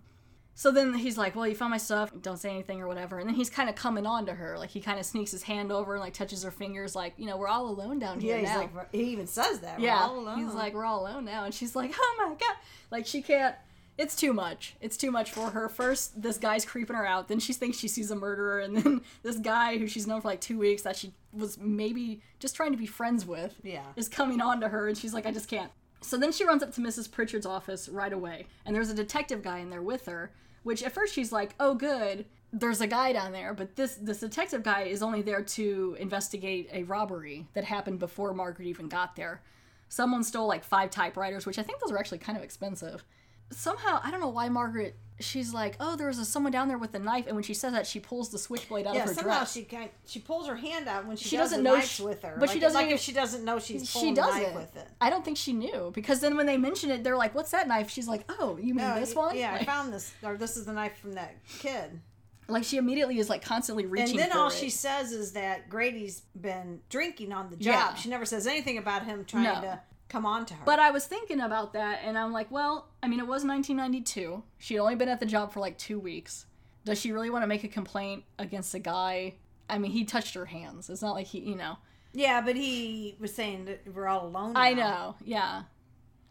So 0.54 0.70
then 0.70 0.92
he's 0.92 1.16
like, 1.16 1.34
"Well, 1.34 1.46
you 1.48 1.54
found 1.54 1.70
my 1.70 1.78
stuff. 1.78 2.12
Don't 2.20 2.36
say 2.36 2.50
anything 2.50 2.82
or 2.82 2.86
whatever." 2.86 3.18
And 3.18 3.26
then 3.28 3.34
he's 3.36 3.48
kind 3.48 3.70
of 3.70 3.74
coming 3.74 4.04
on 4.04 4.26
to 4.26 4.34
her, 4.34 4.58
like 4.58 4.68
he 4.70 4.80
kind 4.80 4.98
of 5.00 5.06
sneaks 5.06 5.30
his 5.30 5.42
hand 5.44 5.72
over 5.72 5.94
and 5.94 6.02
like 6.02 6.12
touches 6.12 6.42
her 6.42 6.50
fingers, 6.50 6.94
like 6.94 7.14
you 7.16 7.24
know, 7.26 7.38
we're 7.38 7.48
all 7.48 7.68
alone 7.70 7.98
down 7.98 8.20
here 8.20 8.34
Yeah, 8.34 8.40
he's 8.40 8.48
now. 8.50 8.58
like, 8.58 8.92
he 8.92 9.04
even 9.04 9.26
says 9.26 9.60
that. 9.60 9.78
We're 9.78 9.86
yeah, 9.86 10.02
all 10.02 10.18
alone. 10.18 10.44
he's 10.44 10.52
like, 10.52 10.74
"We're 10.74 10.84
all 10.84 11.00
alone 11.06 11.24
now," 11.24 11.44
and 11.44 11.54
she's 11.54 11.74
like, 11.74 11.92
"Oh 11.96 12.14
my 12.18 12.34
god!" 12.34 12.56
Like 12.90 13.06
she 13.06 13.22
can't. 13.22 13.54
It's 13.98 14.16
too 14.16 14.32
much. 14.32 14.74
It's 14.80 14.96
too 14.96 15.10
much 15.10 15.30
for 15.30 15.50
her. 15.50 15.68
First, 15.68 16.20
this 16.22 16.38
guy's 16.38 16.64
creeping 16.64 16.96
her 16.96 17.06
out. 17.06 17.28
Then 17.28 17.38
she 17.38 17.52
thinks 17.52 17.78
she 17.78 17.88
sees 17.88 18.10
a 18.10 18.16
murderer, 18.16 18.60
and 18.60 18.76
then 18.76 19.00
this 19.22 19.36
guy 19.38 19.76
who 19.78 19.86
she's 19.86 20.06
known 20.06 20.20
for 20.22 20.28
like 20.28 20.40
two 20.40 20.58
weeks 20.58 20.82
that 20.82 20.96
she 20.96 21.12
was 21.32 21.58
maybe 21.58 22.22
just 22.40 22.56
trying 22.56 22.72
to 22.72 22.78
be 22.78 22.86
friends 22.86 23.26
with, 23.26 23.54
Yeah. 23.62 23.84
is 23.96 24.08
coming 24.08 24.40
on 24.40 24.60
to 24.62 24.68
her, 24.68 24.88
and 24.88 24.96
she's 24.96 25.12
like, 25.14 25.26
"I 25.26 25.30
just 25.30 25.48
can't." 25.48 25.70
So 26.00 26.16
then 26.16 26.32
she 26.32 26.44
runs 26.44 26.62
up 26.62 26.72
to 26.74 26.80
Mrs. 26.80 27.10
Pritchard's 27.10 27.46
office 27.46 27.88
right 27.88 28.12
away, 28.12 28.46
and 28.64 28.74
there's 28.74 28.90
a 28.90 28.94
detective 28.94 29.42
guy 29.42 29.58
in 29.58 29.70
there 29.70 29.82
with 29.82 30.06
her. 30.06 30.32
Which 30.62 30.82
at 30.84 30.92
first 30.92 31.12
she's 31.14 31.32
like, 31.32 31.54
"Oh, 31.60 31.74
good." 31.74 32.24
There's 32.52 32.80
a 32.80 32.86
guy 32.86 33.12
down 33.12 33.32
there, 33.32 33.52
but 33.54 33.76
this 33.76 33.96
this 33.96 34.20
detective 34.20 34.62
guy 34.62 34.82
is 34.82 35.02
only 35.02 35.22
there 35.22 35.42
to 35.42 35.96
investigate 35.98 36.68
a 36.72 36.82
robbery 36.84 37.46
that 37.54 37.64
happened 37.64 37.98
before 37.98 38.32
Margaret 38.34 38.66
even 38.66 38.88
got 38.88 39.16
there. 39.16 39.42
Someone 39.88 40.22
stole 40.24 40.46
like 40.46 40.64
five 40.64 40.90
typewriters, 40.90 41.44
which 41.46 41.58
I 41.58 41.62
think 41.62 41.80
those 41.80 41.90
are 41.92 41.98
actually 41.98 42.18
kind 42.18 42.38
of 42.38 42.44
expensive. 42.44 43.04
Somehow, 43.52 44.00
I 44.02 44.10
don't 44.10 44.20
know 44.20 44.28
why 44.28 44.48
Margaret. 44.48 44.96
She's 45.20 45.54
like, 45.54 45.76
"Oh, 45.78 45.94
there 45.94 46.08
was 46.08 46.18
a, 46.18 46.24
someone 46.24 46.50
down 46.50 46.66
there 46.66 46.78
with 46.78 46.94
a 46.94 46.98
knife," 46.98 47.26
and 47.28 47.36
when 47.36 47.44
she 47.44 47.54
says 47.54 47.72
that, 47.74 47.86
she 47.86 48.00
pulls 48.00 48.30
the 48.30 48.38
switchblade 48.38 48.86
out 48.88 48.94
yeah, 48.94 49.02
of 49.02 49.08
her 49.10 49.14
somehow 49.14 49.36
dress. 49.38 49.52
she 49.52 49.62
kind 49.62 49.88
she 50.04 50.18
pulls 50.18 50.48
her 50.48 50.56
hand 50.56 50.88
out 50.88 51.06
when 51.06 51.16
she, 51.16 51.28
She 51.28 51.36
does 51.36 51.50
doesn't 51.50 51.62
know 51.62 51.78
she- 51.80 52.02
with 52.02 52.22
her. 52.22 52.36
but 52.40 52.50
she 52.50 52.58
doesn't 52.58 52.74
like 52.74 52.86
even- 52.86 52.94
if 52.96 53.00
she 53.00 53.12
doesn't 53.12 53.44
know 53.44 53.60
she's 53.60 53.88
she 53.88 54.12
doesn't. 54.14 54.54
with 54.54 54.74
it. 54.74 54.88
I 55.00 55.10
don't 55.10 55.24
think 55.24 55.36
she 55.36 55.52
knew 55.52 55.92
because 55.94 56.18
then 56.20 56.36
when 56.36 56.46
they 56.46 56.56
mention 56.56 56.90
it, 56.90 57.04
they're 57.04 57.16
like, 57.16 57.34
"What's 57.36 57.52
that 57.52 57.68
knife?" 57.68 57.88
She's 57.88 58.08
like, 58.08 58.24
"Oh, 58.40 58.56
you 58.56 58.74
mean 58.74 58.78
No, 58.88 58.98
this 58.98 59.14
one?" 59.14 59.36
Yeah, 59.36 59.54
I 59.54 59.64
found 59.64 59.92
this, 59.92 60.12
or 60.24 60.36
this 60.36 60.56
is 60.56 60.64
the 60.64 60.72
knife 60.72 60.96
from 60.98 61.12
that 61.12 61.36
kid. 61.60 62.00
like 62.48 62.64
she 62.64 62.76
immediately 62.76 63.18
is 63.20 63.28
like 63.30 63.42
constantly 63.44 63.86
reaching. 63.86 64.18
And 64.20 64.30
then 64.30 64.36
all 64.36 64.48
it. 64.48 64.54
she 64.54 64.70
says 64.70 65.12
is 65.12 65.32
that 65.34 65.68
Grady's 65.68 66.22
been 66.40 66.80
drinking 66.88 67.32
on 67.32 67.48
the 67.50 67.56
job. 67.56 67.74
Yeah. 67.74 67.94
She 67.94 68.08
never 68.08 68.24
says 68.24 68.46
anything 68.48 68.76
about 68.78 69.04
him 69.04 69.24
trying 69.24 69.44
No. 69.44 69.60
to 69.60 69.80
come 70.12 70.26
on 70.26 70.44
to 70.46 70.54
her. 70.54 70.62
But 70.64 70.78
I 70.78 70.90
was 70.90 71.06
thinking 71.06 71.40
about 71.40 71.72
that, 71.72 72.00
and 72.04 72.18
I'm 72.18 72.32
like, 72.32 72.50
well, 72.50 72.88
I 73.02 73.08
mean, 73.08 73.18
it 73.18 73.26
was 73.26 73.44
1992. 73.44 74.42
She'd 74.58 74.78
only 74.78 74.94
been 74.94 75.08
at 75.08 75.18
the 75.20 75.26
job 75.26 75.52
for 75.52 75.60
like 75.60 75.78
two 75.78 75.98
weeks. 75.98 76.46
Does 76.84 77.00
she 77.00 77.12
really 77.12 77.30
want 77.30 77.42
to 77.42 77.46
make 77.46 77.64
a 77.64 77.68
complaint 77.68 78.24
against 78.38 78.74
a 78.74 78.78
guy? 78.78 79.34
I 79.70 79.78
mean, 79.78 79.90
he 79.92 80.04
touched 80.04 80.34
her 80.34 80.44
hands. 80.46 80.90
It's 80.90 81.02
not 81.02 81.14
like 81.14 81.26
he, 81.28 81.40
you 81.40 81.56
know. 81.56 81.78
yeah, 82.12 82.40
but 82.42 82.56
he 82.56 83.16
was 83.18 83.34
saying 83.34 83.64
that 83.64 83.82
we're 83.94 84.06
all 84.08 84.26
alone. 84.26 84.52
I 84.56 84.74
know, 84.74 85.14
yeah. 85.24 85.62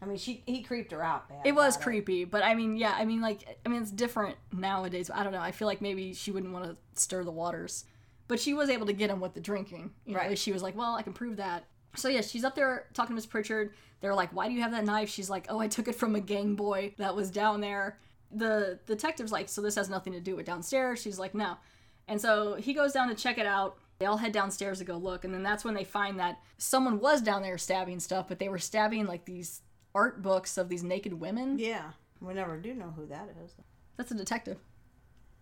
I 0.00 0.04
mean, 0.04 0.18
she 0.18 0.42
he 0.46 0.62
creeped 0.62 0.90
her 0.92 1.02
out 1.02 1.28
bad. 1.28 1.42
It 1.44 1.54
was 1.54 1.76
creepy, 1.76 2.24
but 2.24 2.42
I 2.44 2.54
mean, 2.54 2.76
yeah, 2.76 2.94
I 2.96 3.04
mean, 3.04 3.20
like, 3.20 3.58
I 3.64 3.68
mean, 3.68 3.82
it's 3.82 3.90
different 3.90 4.36
nowadays. 4.52 5.10
I 5.12 5.22
don't 5.22 5.32
know. 5.32 5.40
I 5.40 5.52
feel 5.52 5.66
like 5.68 5.80
maybe 5.80 6.12
she 6.12 6.30
wouldn't 6.32 6.52
want 6.52 6.64
to 6.66 6.76
stir 7.00 7.22
the 7.22 7.30
waters, 7.30 7.84
but 8.26 8.40
she 8.40 8.52
was 8.52 8.68
able 8.68 8.86
to 8.86 8.92
get 8.92 9.10
him 9.10 9.20
with 9.20 9.34
the 9.34 9.40
drinking. 9.40 9.92
You 10.04 10.14
know, 10.14 10.20
Right. 10.20 10.38
She 10.38 10.52
was 10.52 10.60
like, 10.62 10.76
well, 10.76 10.94
I 10.96 11.02
can 11.02 11.12
prove 11.12 11.36
that. 11.36 11.64
So 11.96 12.08
yeah, 12.08 12.22
she's 12.22 12.44
up 12.44 12.54
there 12.54 12.86
talking 12.94 13.10
to 13.10 13.14
Miss 13.14 13.26
Pritchard. 13.26 13.74
They're 14.00 14.14
like, 14.14 14.30
why 14.32 14.48
do 14.48 14.54
you 14.54 14.62
have 14.62 14.72
that 14.72 14.84
knife? 14.84 15.08
She's 15.08 15.30
like, 15.30 15.46
oh, 15.48 15.58
I 15.58 15.68
took 15.68 15.88
it 15.88 15.94
from 15.94 16.14
a 16.16 16.20
gang 16.20 16.54
boy 16.54 16.94
that 16.98 17.14
was 17.14 17.30
down 17.30 17.60
there. 17.60 17.98
The 18.30 18.78
detective's 18.86 19.30
like, 19.30 19.48
so 19.48 19.60
this 19.60 19.76
has 19.76 19.90
nothing 19.90 20.12
to 20.14 20.20
do 20.20 20.34
with 20.36 20.46
downstairs. 20.46 21.00
She's 21.02 21.18
like, 21.18 21.34
no. 21.34 21.56
And 22.08 22.20
so 22.20 22.54
he 22.54 22.74
goes 22.74 22.92
down 22.92 23.08
to 23.08 23.14
check 23.14 23.38
it 23.38 23.46
out. 23.46 23.76
They 23.98 24.06
all 24.06 24.16
head 24.16 24.32
downstairs 24.32 24.78
to 24.78 24.84
go 24.84 24.96
look, 24.96 25.24
and 25.24 25.32
then 25.32 25.44
that's 25.44 25.64
when 25.64 25.74
they 25.74 25.84
find 25.84 26.18
that 26.18 26.40
someone 26.58 26.98
was 26.98 27.20
down 27.22 27.42
there 27.42 27.56
stabbing 27.56 28.00
stuff, 28.00 28.26
but 28.26 28.40
they 28.40 28.48
were 28.48 28.58
stabbing 28.58 29.06
like 29.06 29.24
these 29.26 29.60
art 29.94 30.22
books 30.22 30.58
of 30.58 30.68
these 30.68 30.82
naked 30.82 31.12
women. 31.12 31.56
Yeah, 31.56 31.92
we 32.20 32.34
never 32.34 32.56
do 32.56 32.74
know 32.74 32.92
who 32.96 33.06
that 33.06 33.28
is. 33.44 33.52
That's 33.96 34.10
a 34.10 34.16
detective. 34.16 34.58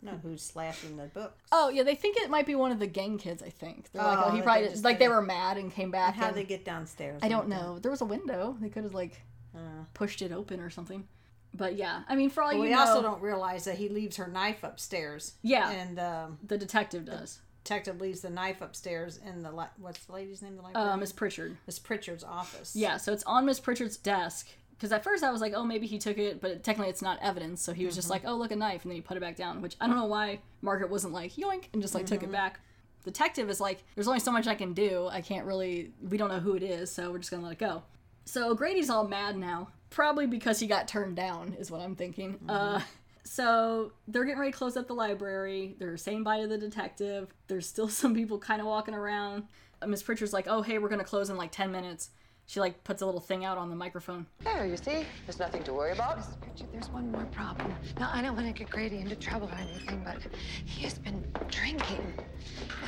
No, 0.03 0.13
who's 0.23 0.43
slashing 0.43 0.97
the 0.97 1.05
books? 1.07 1.43
Oh 1.53 1.69
yeah, 1.69 1.83
they 1.83 1.95
think 1.95 2.17
it 2.17 2.31
might 2.31 2.47
be 2.47 2.55
one 2.55 2.73
of 2.73 2.79
the 2.79 2.87
gang 2.87 3.19
kids. 3.19 3.43
I 3.43 3.51
think 3.51 3.91
they're 3.93 4.03
like, 4.03 4.19
Oh, 4.19 4.25
oh, 4.29 4.31
he 4.35 4.41
probably 4.43 4.69
just 4.69 4.85
like 4.85 4.99
they 4.99 5.09
were 5.09 5.21
mad 5.23 5.57
and 5.59 5.71
came 5.73 5.91
back. 5.91 6.15
How 6.15 6.29
and- 6.29 6.37
they 6.37 6.45
get 6.45 6.65
downstairs? 6.65 7.21
I 7.23 7.29
don't 7.29 7.49
know. 7.49 7.79
There 7.81 7.91
was 7.91 8.01
a 8.01 8.07
window. 8.07 8.57
They 8.61 8.69
could 8.71 8.85
have 8.85 8.95
like 8.95 9.21
Uh. 9.55 9.85
pushed 9.95 10.23
it 10.23 10.33
open 10.33 10.61
or 10.61 10.71
something. 10.71 11.07
But 11.53 11.75
yeah, 11.77 12.03
I 12.09 12.15
mean, 12.15 12.31
for 12.31 12.43
all 12.43 12.51
But 12.51 12.57
you 12.57 12.63
we 12.63 12.71
know, 12.71 12.79
also 12.81 13.03
don't 13.03 13.21
realize 13.21 13.65
that 13.65 13.77
he 13.77 13.89
leaves 13.89 14.17
her 14.17 14.29
knife 14.29 14.63
upstairs. 14.63 15.35
Yeah. 15.43 15.71
and 15.71 15.99
um, 15.99 16.39
the 16.47 16.57
detective 16.57 17.05
does. 17.05 17.41
detective 17.65 18.01
leaves 18.01 18.21
the 18.21 18.31
knife 18.31 18.61
upstairs 18.63 19.19
in 19.27 19.43
the 19.43 19.51
li- 19.53 19.65
what's 19.79 20.05
the 20.07 20.13
lady's 20.13 20.41
name? 20.43 20.55
The 20.57 20.63
librarian. 20.63 20.93
Uh, 20.93 20.97
Miss 20.97 21.13
Pritchard. 21.13 21.57
Miss 21.67 21.79
Pritchard's 21.81 22.23
office. 22.25 22.75
Yeah, 22.77 22.97
so 22.99 23.13
it's 23.13 23.25
on 23.25 23.45
Miss 23.47 23.59
Pritchard's 23.61 23.97
desk. 23.97 24.47
Because 24.81 24.93
at 24.93 25.05
first 25.05 25.23
I 25.23 25.31
was 25.31 25.43
like, 25.43 25.53
oh, 25.55 25.63
maybe 25.63 25.87
he 25.87 25.99
took 25.99 26.17
it, 26.17 26.41
but 26.41 26.65
technically 26.65 26.89
it's 26.89 27.03
not 27.03 27.19
evidence. 27.21 27.61
So 27.61 27.75
he 27.75 27.85
was 27.85 27.95
just 27.95 28.07
Mm-hmm. 28.07 28.13
like, 28.13 28.23
oh, 28.25 28.35
look, 28.37 28.51
a 28.51 28.57
knife, 28.57 28.83
and 28.85 28.91
then 28.91 28.97
he 28.97 29.03
put 29.03 29.19
it 29.19 29.21
back 29.21 29.37
down. 29.37 29.61
Which 29.61 29.77
I 29.79 29.87
don't 29.87 29.97
know 29.97 30.07
why 30.07 30.41
Margaret 30.63 30.89
wasn't 30.91 31.13
like 31.13 31.35
yoink 31.35 31.65
and 31.75 31.83
just 31.83 31.95
like 31.95 32.07
took 32.07 32.21
Mm-hmm. 32.21 32.31
it 32.31 32.33
back. 32.33 32.61
Detective 33.05 33.51
is 33.51 33.61
like, 33.61 33.83
there's 33.95 34.09
only 34.09 34.21
so 34.21 34.33
much 34.33 34.47
I 34.47 34.55
can 34.55 34.73
do. 34.73 35.07
I 35.11 35.21
can't 35.21 35.45
really. 35.47 35.93
We 36.09 36.17
don't 36.17 36.31
know 36.31 36.41
who 36.41 36.55
it 36.55 36.63
is, 36.63 36.91
so 36.91 37.11
we're 37.13 37.19
just 37.19 37.31
gonna 37.31 37.43
let 37.43 37.53
it 37.53 37.59
go. 37.59 37.83
So 38.25 38.55
Grady's 38.55 38.89
all 38.89 39.07
mad 39.07 39.37
now, 39.37 39.69
probably 39.91 40.27
because 40.27 40.61
he 40.61 40.67
got 40.67 40.89
turned 40.89 41.17
down, 41.17 41.55
is 41.59 41.71
what 41.71 41.81
I'm 41.83 41.95
thinking. 41.97 42.35
Mm-hmm. 42.35 42.51
Uh, 42.51 42.81
so 43.25 43.93
they're 44.09 44.25
getting 44.25 44.41
ready 44.41 44.53
to 44.53 44.57
close 44.59 44.77
up 44.77 44.87
the 44.87 44.95
library. 44.95 45.77
They're 45.79 45.97
saying 45.97 46.25
bye 46.25 46.41
to 46.41 46.47
the 46.47 46.59
detective. 46.59 47.29
There's 47.49 47.67
still 47.67 47.89
some 48.03 48.15
people 48.15 48.39
kind 48.39 48.61
of 48.61 48.67
walking 48.67 48.95
around. 48.95 49.45
Uh, 49.83 49.87
Miss 49.87 50.03
Pritchard's 50.03 50.33
like, 50.33 50.47
"Oh, 50.49 50.63
hey, 50.63 50.79
we're 50.79 50.89
gonna 50.89 51.05
close 51.05 51.29
in 51.31 51.37
like 51.37 51.53
ten 51.53 51.71
minutes." 51.71 52.11
She 52.51 52.59
like 52.59 52.83
puts 52.83 53.01
a 53.01 53.07
little 53.07 53.21
thing 53.21 53.45
out 53.45 53.59
on 53.59 53.71
the 53.71 53.77
microphone. 53.77 54.27
There, 54.43 54.67
you 54.67 54.77
see? 54.77 55.07
There's 55.25 55.39
nothing 55.39 55.63
to 55.63 55.73
worry 55.73 55.93
about. 55.93 56.19
Mrs. 56.19 56.41
Pritchard, 56.41 56.67
there's 56.73 56.91
one 56.91 57.13
more 57.13 57.25
problem. 57.27 57.73
Now, 58.01 58.11
I 58.13 58.23
don't 58.23 58.35
want 58.35 58.49
to 58.49 58.53
get 58.53 58.69
Grady 58.69 58.99
into 58.99 59.15
trouble 59.15 59.47
or 59.47 59.55
anything, 59.55 60.03
but 60.05 60.17
he 60.65 60.83
has 60.83 60.99
been 60.99 61.25
drinking. 61.49 62.13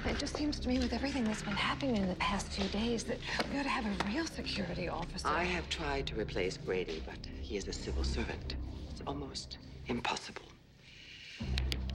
And 0.04 0.16
it 0.16 0.18
just 0.18 0.36
seems 0.36 0.58
to 0.58 0.68
me, 0.68 0.80
with 0.80 0.92
everything 0.92 1.22
that's 1.22 1.42
been 1.42 1.52
happening 1.52 1.98
in 1.98 2.08
the 2.08 2.16
past 2.16 2.48
few 2.48 2.64
days, 2.70 3.04
that 3.04 3.18
we 3.52 3.60
ought 3.60 3.62
to 3.62 3.68
have 3.68 3.86
a 3.86 4.08
real 4.08 4.26
security 4.26 4.88
officer. 4.88 5.28
I 5.28 5.44
have 5.44 5.68
tried 5.68 6.08
to 6.08 6.16
replace 6.16 6.56
Grady, 6.56 7.00
but 7.06 7.24
he 7.40 7.56
is 7.56 7.68
a 7.68 7.72
civil 7.72 8.02
servant. 8.02 8.56
It's 8.90 9.02
almost 9.06 9.58
impossible. 9.86 10.42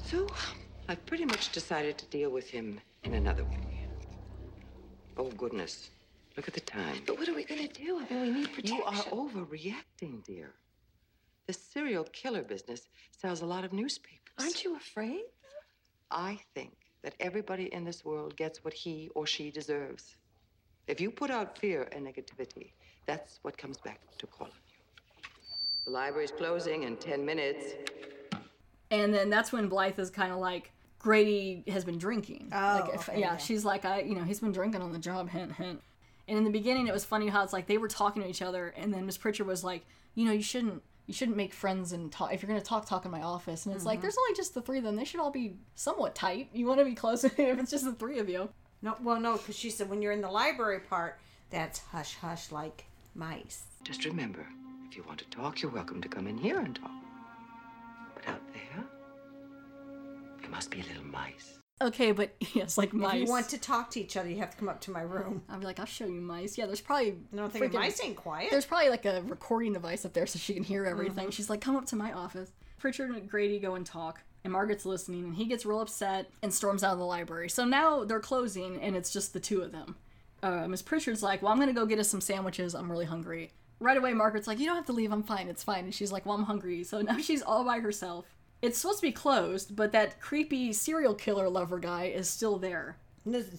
So, 0.05 0.25
I've 0.87 1.05
pretty 1.05 1.25
much 1.25 1.51
decided 1.51 1.97
to 1.97 2.05
deal 2.05 2.29
with 2.29 2.49
him 2.49 2.79
in 3.03 3.13
another 3.13 3.43
way. 3.43 3.81
Oh, 5.17 5.29
goodness. 5.31 5.89
Look 6.37 6.47
at 6.47 6.53
the 6.53 6.61
time. 6.61 7.01
But 7.07 7.17
what 7.17 7.27
are 7.27 7.33
we 7.33 7.43
going 7.43 7.67
to 7.67 7.73
do? 7.73 7.99
I 7.99 8.13
mean, 8.13 8.21
we 8.21 8.29
need 8.29 8.53
protection. 8.53 8.77
You 8.77 8.83
are 8.83 9.03
overreacting, 9.05 10.23
dear. 10.23 10.53
The 11.47 11.53
serial 11.53 12.03
killer 12.13 12.43
business 12.43 12.89
sells 13.11 13.41
a 13.41 13.45
lot 13.45 13.65
of 13.65 13.73
newspapers. 13.73 14.19
Aren't 14.37 14.63
you 14.63 14.75
afraid? 14.75 15.23
I 16.11 16.39
think 16.53 16.73
that 17.03 17.15
everybody 17.19 17.73
in 17.73 17.83
this 17.83 18.05
world 18.05 18.35
gets 18.35 18.63
what 18.63 18.73
he 18.73 19.09
or 19.15 19.25
she 19.25 19.49
deserves. 19.49 20.15
If 20.87 21.01
you 21.01 21.09
put 21.09 21.31
out 21.31 21.57
fear 21.57 21.89
and 21.91 22.05
negativity, 22.05 22.73
that's 23.07 23.39
what 23.41 23.57
comes 23.57 23.77
back 23.79 23.99
to 24.19 24.27
call 24.27 24.47
on 24.47 24.53
you. 24.67 25.23
The 25.85 25.91
library's 25.91 26.31
closing 26.31 26.83
in 26.83 26.97
10 26.97 27.25
minutes. 27.25 27.65
And 28.91 29.13
then 29.13 29.29
that's 29.29 29.51
when 29.51 29.67
Blythe 29.69 29.97
is 29.99 30.11
kind 30.11 30.31
of 30.31 30.37
like, 30.37 30.71
Grady 30.99 31.63
has 31.67 31.83
been 31.83 31.97
drinking. 31.97 32.49
Oh, 32.53 32.83
like, 32.83 32.95
if, 32.95 33.09
okay, 33.09 33.19
yeah, 33.19 33.31
yeah. 33.31 33.37
she's 33.37 33.65
like, 33.65 33.85
I, 33.85 34.01
you 34.01 34.15
know, 34.15 34.23
he's 34.23 34.39
been 34.39 34.51
drinking 34.51 34.81
on 34.81 34.91
the 34.91 34.99
job. 34.99 35.29
Hint, 35.29 35.53
hint. 35.53 35.81
And 36.27 36.37
in 36.37 36.43
the 36.43 36.49
beginning, 36.49 36.87
it 36.87 36.93
was 36.93 37.05
funny 37.05 37.27
how 37.29 37.43
it's 37.43 37.53
like 37.53 37.67
they 37.67 37.77
were 37.77 37.87
talking 37.87 38.21
to 38.21 38.27
each 38.29 38.41
other, 38.41 38.73
and 38.77 38.93
then 38.93 39.05
Miss 39.05 39.17
Pritchard 39.17 39.47
was 39.47 39.63
like, 39.63 39.85
you 40.15 40.25
know, 40.25 40.31
you 40.33 40.41
shouldn't, 40.43 40.83
you 41.05 41.13
shouldn't 41.13 41.37
make 41.37 41.53
friends 41.53 41.93
and 41.93 42.11
talk. 42.11 42.33
If 42.33 42.41
you're 42.41 42.47
gonna 42.49 42.59
talk, 42.61 42.85
talk 42.85 43.05
in 43.05 43.11
my 43.11 43.21
office. 43.21 43.65
And 43.65 43.73
it's 43.73 43.81
Mm-hmm. 43.83 43.87
like, 43.89 44.01
there's 44.01 44.17
only 44.17 44.35
just 44.35 44.53
the 44.53 44.61
three 44.61 44.77
of 44.79 44.83
them. 44.83 44.95
They 44.97 45.05
should 45.05 45.21
all 45.21 45.31
be 45.31 45.55
somewhat 45.75 46.15
tight. 46.15 46.49
You 46.53 46.65
want 46.65 46.79
to 46.79 46.85
be 46.85 46.95
close 46.95 47.23
if 47.25 47.37
it's 47.39 47.71
just 47.71 47.85
the 47.85 47.93
three 47.93 48.19
of 48.19 48.27
you. 48.29 48.49
No, 48.81 48.95
well, 49.01 49.19
no, 49.19 49.37
because 49.37 49.55
she 49.57 49.69
said 49.69 49.89
when 49.89 50.01
you're 50.01 50.11
in 50.11 50.21
the 50.21 50.29
library 50.29 50.79
part, 50.81 51.17
that's 51.49 51.79
hush 51.79 52.15
hush 52.15 52.51
like 52.51 52.85
mice. 53.15 53.63
Just 53.83 54.03
remember, 54.05 54.45
if 54.89 54.97
you 54.97 55.03
want 55.03 55.19
to 55.19 55.25
talk, 55.25 55.61
you're 55.61 55.71
welcome 55.71 56.01
to 56.01 56.09
come 56.09 56.27
in 56.27 56.37
here 56.37 56.59
and 56.59 56.75
talk. 56.75 56.91
But 58.13 58.27
out 58.27 58.41
there, 58.53 58.83
there 60.41 60.49
must 60.49 60.69
be 60.71 60.81
a 60.81 60.83
little 60.83 61.05
mice. 61.05 61.57
Okay, 61.79 62.11
but 62.11 62.35
yes, 62.53 62.77
like 62.77 62.93
mice. 62.93 63.13
If 63.13 63.27
you 63.27 63.31
want 63.31 63.49
to 63.49 63.57
talk 63.57 63.91
to 63.91 63.99
each 63.99 64.17
other, 64.17 64.29
you 64.29 64.37
have 64.37 64.51
to 64.51 64.57
come 64.57 64.69
up 64.69 64.81
to 64.81 64.91
my 64.91 65.01
room. 65.01 65.43
I'll 65.49 65.59
be 65.59 65.65
like, 65.65 65.79
I'll 65.79 65.85
show 65.85 66.05
you 66.05 66.21
mice. 66.21 66.57
Yeah, 66.57 66.65
there's 66.65 66.81
probably. 66.81 67.15
I 67.33 67.35
don't 67.35 67.51
think 67.51 67.73
mice 67.73 68.03
ain't 68.03 68.15
quiet. 68.15 68.49
There's 68.51 68.65
probably 68.65 68.89
like 68.89 69.05
a 69.05 69.21
recording 69.23 69.73
device 69.73 70.05
up 70.05 70.13
there 70.13 70.25
so 70.25 70.39
she 70.39 70.53
can 70.53 70.63
hear 70.63 70.85
everything. 70.85 71.25
Mm-hmm. 71.25 71.31
She's 71.31 71.49
like, 71.49 71.61
come 71.61 71.75
up 71.75 71.85
to 71.87 71.95
my 71.95 72.13
office. 72.13 72.51
Pritchard 72.77 73.09
and 73.09 73.29
Grady 73.29 73.59
go 73.59 73.75
and 73.75 73.85
talk, 73.85 74.21
and 74.43 74.53
Margaret's 74.53 74.85
listening, 74.85 75.23
and 75.23 75.35
he 75.35 75.45
gets 75.45 75.65
real 75.65 75.81
upset 75.81 76.29
and 76.41 76.53
storms 76.53 76.83
out 76.83 76.93
of 76.93 76.99
the 76.99 77.05
library. 77.05 77.49
So 77.49 77.65
now 77.65 78.03
they're 78.03 78.19
closing, 78.19 78.79
and 78.81 78.95
it's 78.95 79.11
just 79.11 79.33
the 79.33 79.39
two 79.39 79.61
of 79.61 79.71
them. 79.71 79.95
Uh, 80.43 80.67
Miss 80.67 80.81
Pritchard's 80.81 81.23
like, 81.23 81.41
well, 81.41 81.51
I'm 81.51 81.59
gonna 81.59 81.73
go 81.73 81.85
get 81.85 81.99
us 81.99 82.09
some 82.09 82.21
sandwiches. 82.21 82.75
I'm 82.75 82.91
really 82.91 83.05
hungry. 83.05 83.51
Right 83.79 83.97
away, 83.97 84.13
Margaret's 84.13 84.47
like, 84.47 84.59
you 84.59 84.65
don't 84.65 84.75
have 84.75 84.85
to 84.87 84.93
leave. 84.93 85.11
I'm 85.11 85.23
fine. 85.23 85.47
It's 85.47 85.63
fine. 85.63 85.85
And 85.85 85.93
she's 85.93 86.11
like, 86.11 86.25
well, 86.25 86.35
I'm 86.35 86.43
hungry. 86.43 86.83
So 86.83 87.01
now 87.01 87.17
she's 87.21 87.41
all 87.41 87.63
by 87.63 87.79
herself. 87.79 88.25
It's 88.61 88.77
supposed 88.79 88.99
to 88.99 89.05
be 89.07 89.11
closed, 89.11 89.75
but 89.75 89.91
that 89.91 90.19
creepy 90.19 90.73
serial 90.73 91.13
killer 91.13 91.47
lover 91.49 91.79
guy 91.79 92.05
is 92.05 92.29
still 92.29 92.57
there. 92.57 92.97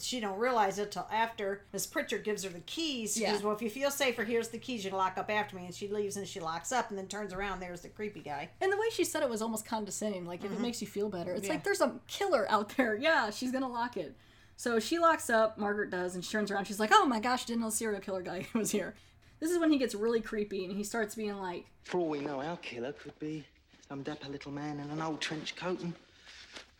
She 0.00 0.18
don't 0.18 0.38
realize 0.38 0.78
it 0.78 0.90
till 0.92 1.06
after 1.12 1.62
Miss 1.74 1.86
Pritchard 1.86 2.24
gives 2.24 2.42
her 2.42 2.48
the 2.48 2.60
keys. 2.60 3.14
She 3.14 3.20
Yeah. 3.20 3.32
goes, 3.32 3.42
"Well, 3.42 3.54
if 3.54 3.60
you 3.60 3.68
feel 3.68 3.90
safer, 3.90 4.24
here's 4.24 4.48
the 4.48 4.58
keys. 4.58 4.82
You 4.82 4.90
can 4.90 4.98
lock 4.98 5.18
up 5.18 5.28
after 5.30 5.56
me." 5.56 5.66
And 5.66 5.74
she 5.74 5.88
leaves 5.88 6.16
and 6.16 6.26
she 6.26 6.40
locks 6.40 6.72
up 6.72 6.88
and 6.88 6.98
then 6.98 7.06
turns 7.06 7.34
around. 7.34 7.60
There's 7.60 7.82
the 7.82 7.90
creepy 7.90 8.20
guy. 8.20 8.48
And 8.62 8.72
the 8.72 8.78
way 8.78 8.88
she 8.90 9.04
said 9.04 9.22
it 9.22 9.28
was 9.28 9.42
almost 9.42 9.66
condescending. 9.66 10.26
Like, 10.26 10.40
if 10.40 10.46
it 10.46 10.54
mm-hmm. 10.54 10.62
makes 10.62 10.80
you 10.80 10.86
feel 10.86 11.10
better, 11.10 11.32
it's 11.34 11.46
Yeah. 11.46 11.52
like 11.54 11.64
there's 11.64 11.82
a 11.82 12.00
killer 12.06 12.46
out 12.50 12.76
there. 12.76 12.94
Yeah, 13.00 13.28
she's 13.30 13.52
gonna 13.52 13.68
lock 13.68 13.96
it. 13.98 14.16
So 14.56 14.80
she 14.80 14.98
locks 14.98 15.28
up. 15.28 15.58
Margaret 15.58 15.90
does, 15.90 16.14
and 16.14 16.24
she 16.24 16.32
turns 16.32 16.50
around. 16.50 16.64
She's 16.64 16.80
like, 16.80 16.90
"Oh 16.92 17.04
my 17.04 17.20
gosh, 17.20 17.44
didn't 17.44 17.60
know 17.60 17.70
the 17.70 17.76
serial 17.76 18.00
killer 18.00 18.22
guy 18.22 18.46
was 18.54 18.70
here." 18.70 18.94
This 19.38 19.50
is 19.50 19.58
when 19.58 19.70
he 19.70 19.78
gets 19.78 19.94
really 19.94 20.20
creepy, 20.20 20.64
and 20.64 20.74
he 20.76 20.82
starts 20.82 21.14
being 21.14 21.36
like, 21.36 21.66
For 21.84 21.98
all 22.00 22.08
we 22.08 22.20
know, 22.20 22.40
our 22.42 22.56
killer 22.56 22.92
could 22.92 23.16
be 23.20 23.44
some 23.88 24.02
dapper 24.02 24.28
little 24.28 24.52
man 24.52 24.78
in 24.80 24.90
an 24.90 25.00
old 25.00 25.20
trench 25.20 25.56
coat 25.56 25.80
and 25.80 25.94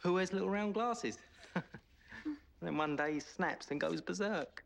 who 0.02 0.14
wears 0.14 0.32
little 0.32 0.50
round 0.50 0.74
glasses. 0.74 1.18
then 2.62 2.76
one 2.76 2.96
day 2.96 3.14
he 3.14 3.20
snaps 3.20 3.68
and 3.70 3.80
goes 3.80 4.00
berserk. 4.00 4.62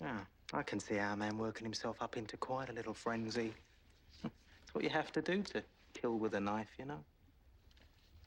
Yeah, 0.00 0.20
I 0.52 0.62
can 0.62 0.78
see 0.78 0.98
our 0.98 1.16
man 1.16 1.36
working 1.36 1.64
himself 1.64 1.96
up 2.00 2.16
into 2.16 2.36
quite 2.36 2.70
a 2.70 2.72
little 2.72 2.94
frenzy. 2.94 3.52
It's 4.22 4.74
what 4.74 4.84
you 4.84 4.90
have 4.90 5.10
to 5.12 5.22
do 5.22 5.42
to 5.42 5.62
kill 5.92 6.18
with 6.18 6.34
a 6.34 6.40
knife, 6.40 6.70
you 6.78 6.84
know. 6.84 7.00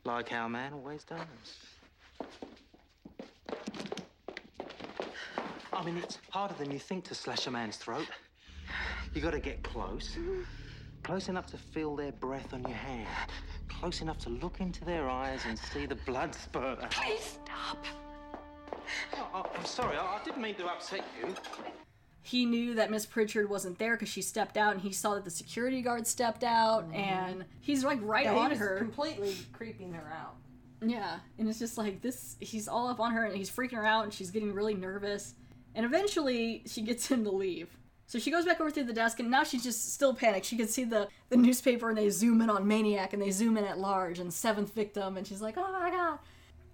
Like 0.03 0.31
our 0.33 0.49
man 0.49 0.73
always 0.73 1.03
does. 1.03 1.19
I 5.73 5.83
mean, 5.83 5.97
it's 5.97 6.17
harder 6.29 6.55
than 6.55 6.71
you 6.71 6.79
think 6.79 7.05
to 7.05 7.15
slash 7.15 7.47
a 7.47 7.51
man's 7.51 7.77
throat. 7.77 8.07
You 9.13 9.21
gotta 9.21 9.39
get 9.39 9.63
close. 9.63 10.17
Close 11.03 11.29
enough 11.29 11.47
to 11.47 11.57
feel 11.57 11.95
their 11.95 12.11
breath 12.11 12.53
on 12.53 12.61
your 12.63 12.77
hand. 12.77 13.07
Close 13.69 14.01
enough 14.01 14.17
to 14.19 14.29
look 14.29 14.59
into 14.59 14.83
their 14.83 15.09
eyes 15.09 15.41
and 15.47 15.57
see 15.57 15.85
the 15.85 15.95
blood 15.95 16.33
spurt 16.35 16.81
out. 16.83 16.91
Please 16.91 17.37
stop. 17.45 17.85
Oh, 19.33 19.45
I'm 19.57 19.65
sorry, 19.65 19.95
I, 19.97 20.01
I 20.01 20.19
didn't 20.23 20.41
mean 20.41 20.55
to 20.55 20.65
upset 20.67 21.03
you. 21.21 21.33
he 22.21 22.45
knew 22.45 22.73
that 22.75 22.89
Miss 22.91 23.05
Pritchard 23.05 23.49
wasn't 23.49 23.77
there 23.79 23.93
because 23.95 24.09
she 24.09 24.21
stepped 24.21 24.57
out, 24.57 24.73
and 24.73 24.81
he 24.81 24.91
saw 24.91 25.15
that 25.15 25.23
the 25.25 25.31
security 25.31 25.81
guard 25.81 26.05
stepped 26.07 26.43
out, 26.43 26.83
mm-hmm. 26.85 26.95
and 26.95 27.45
he's 27.61 27.83
like 27.83 27.99
right 28.01 28.25
Yeah, 28.25 28.33
he 28.33 28.39
on 28.39 28.49
was 28.51 28.59
her. 28.59 28.77
completely 28.77 29.35
creeping 29.53 29.93
her 29.93 30.11
out. 30.13 30.35
Yeah, 30.81 31.19
and 31.39 31.49
it's 31.49 31.59
just 31.59 31.77
like 31.77 32.01
this. 32.01 32.35
He's 32.39 32.67
all 32.67 32.87
up 32.87 32.99
on 32.99 33.11
her, 33.13 33.25
and 33.25 33.35
he's 33.35 33.49
freaking 33.49 33.73
her 33.73 33.85
out, 33.85 34.03
and 34.03 34.13
she's 34.13 34.31
getting 34.31 34.53
really 34.53 34.75
nervous. 34.75 35.33
And 35.75 35.85
eventually, 35.85 36.63
she 36.65 36.81
gets 36.81 37.07
him 37.07 37.23
to 37.23 37.31
leave. 37.31 37.69
So 38.07 38.19
she 38.19 38.31
goes 38.31 38.45
back 38.45 38.61
over 38.61 38.71
to 38.71 38.83
the 38.83 38.93
desk, 38.93 39.19
and 39.19 39.29
now 39.29 39.43
she's 39.43 39.63
just 39.63 39.93
still 39.93 40.13
panicked. 40.13 40.45
She 40.45 40.57
can 40.57 40.67
see 40.67 40.85
the 40.85 41.09
the 41.29 41.37
newspaper, 41.37 41.89
and 41.89 41.97
they 41.97 42.09
zoom 42.09 42.41
in 42.41 42.49
on 42.49 42.65
Maniac, 42.67 43.13
and 43.13 43.21
they 43.21 43.31
zoom 43.31 43.57
in 43.57 43.65
at 43.65 43.77
large, 43.77 44.19
and 44.19 44.33
seventh 44.33 44.73
victim, 44.73 45.17
and 45.17 45.27
she's 45.27 45.41
like, 45.41 45.55
"Oh 45.57 45.71
my 45.71 45.89
god!" 45.89 46.19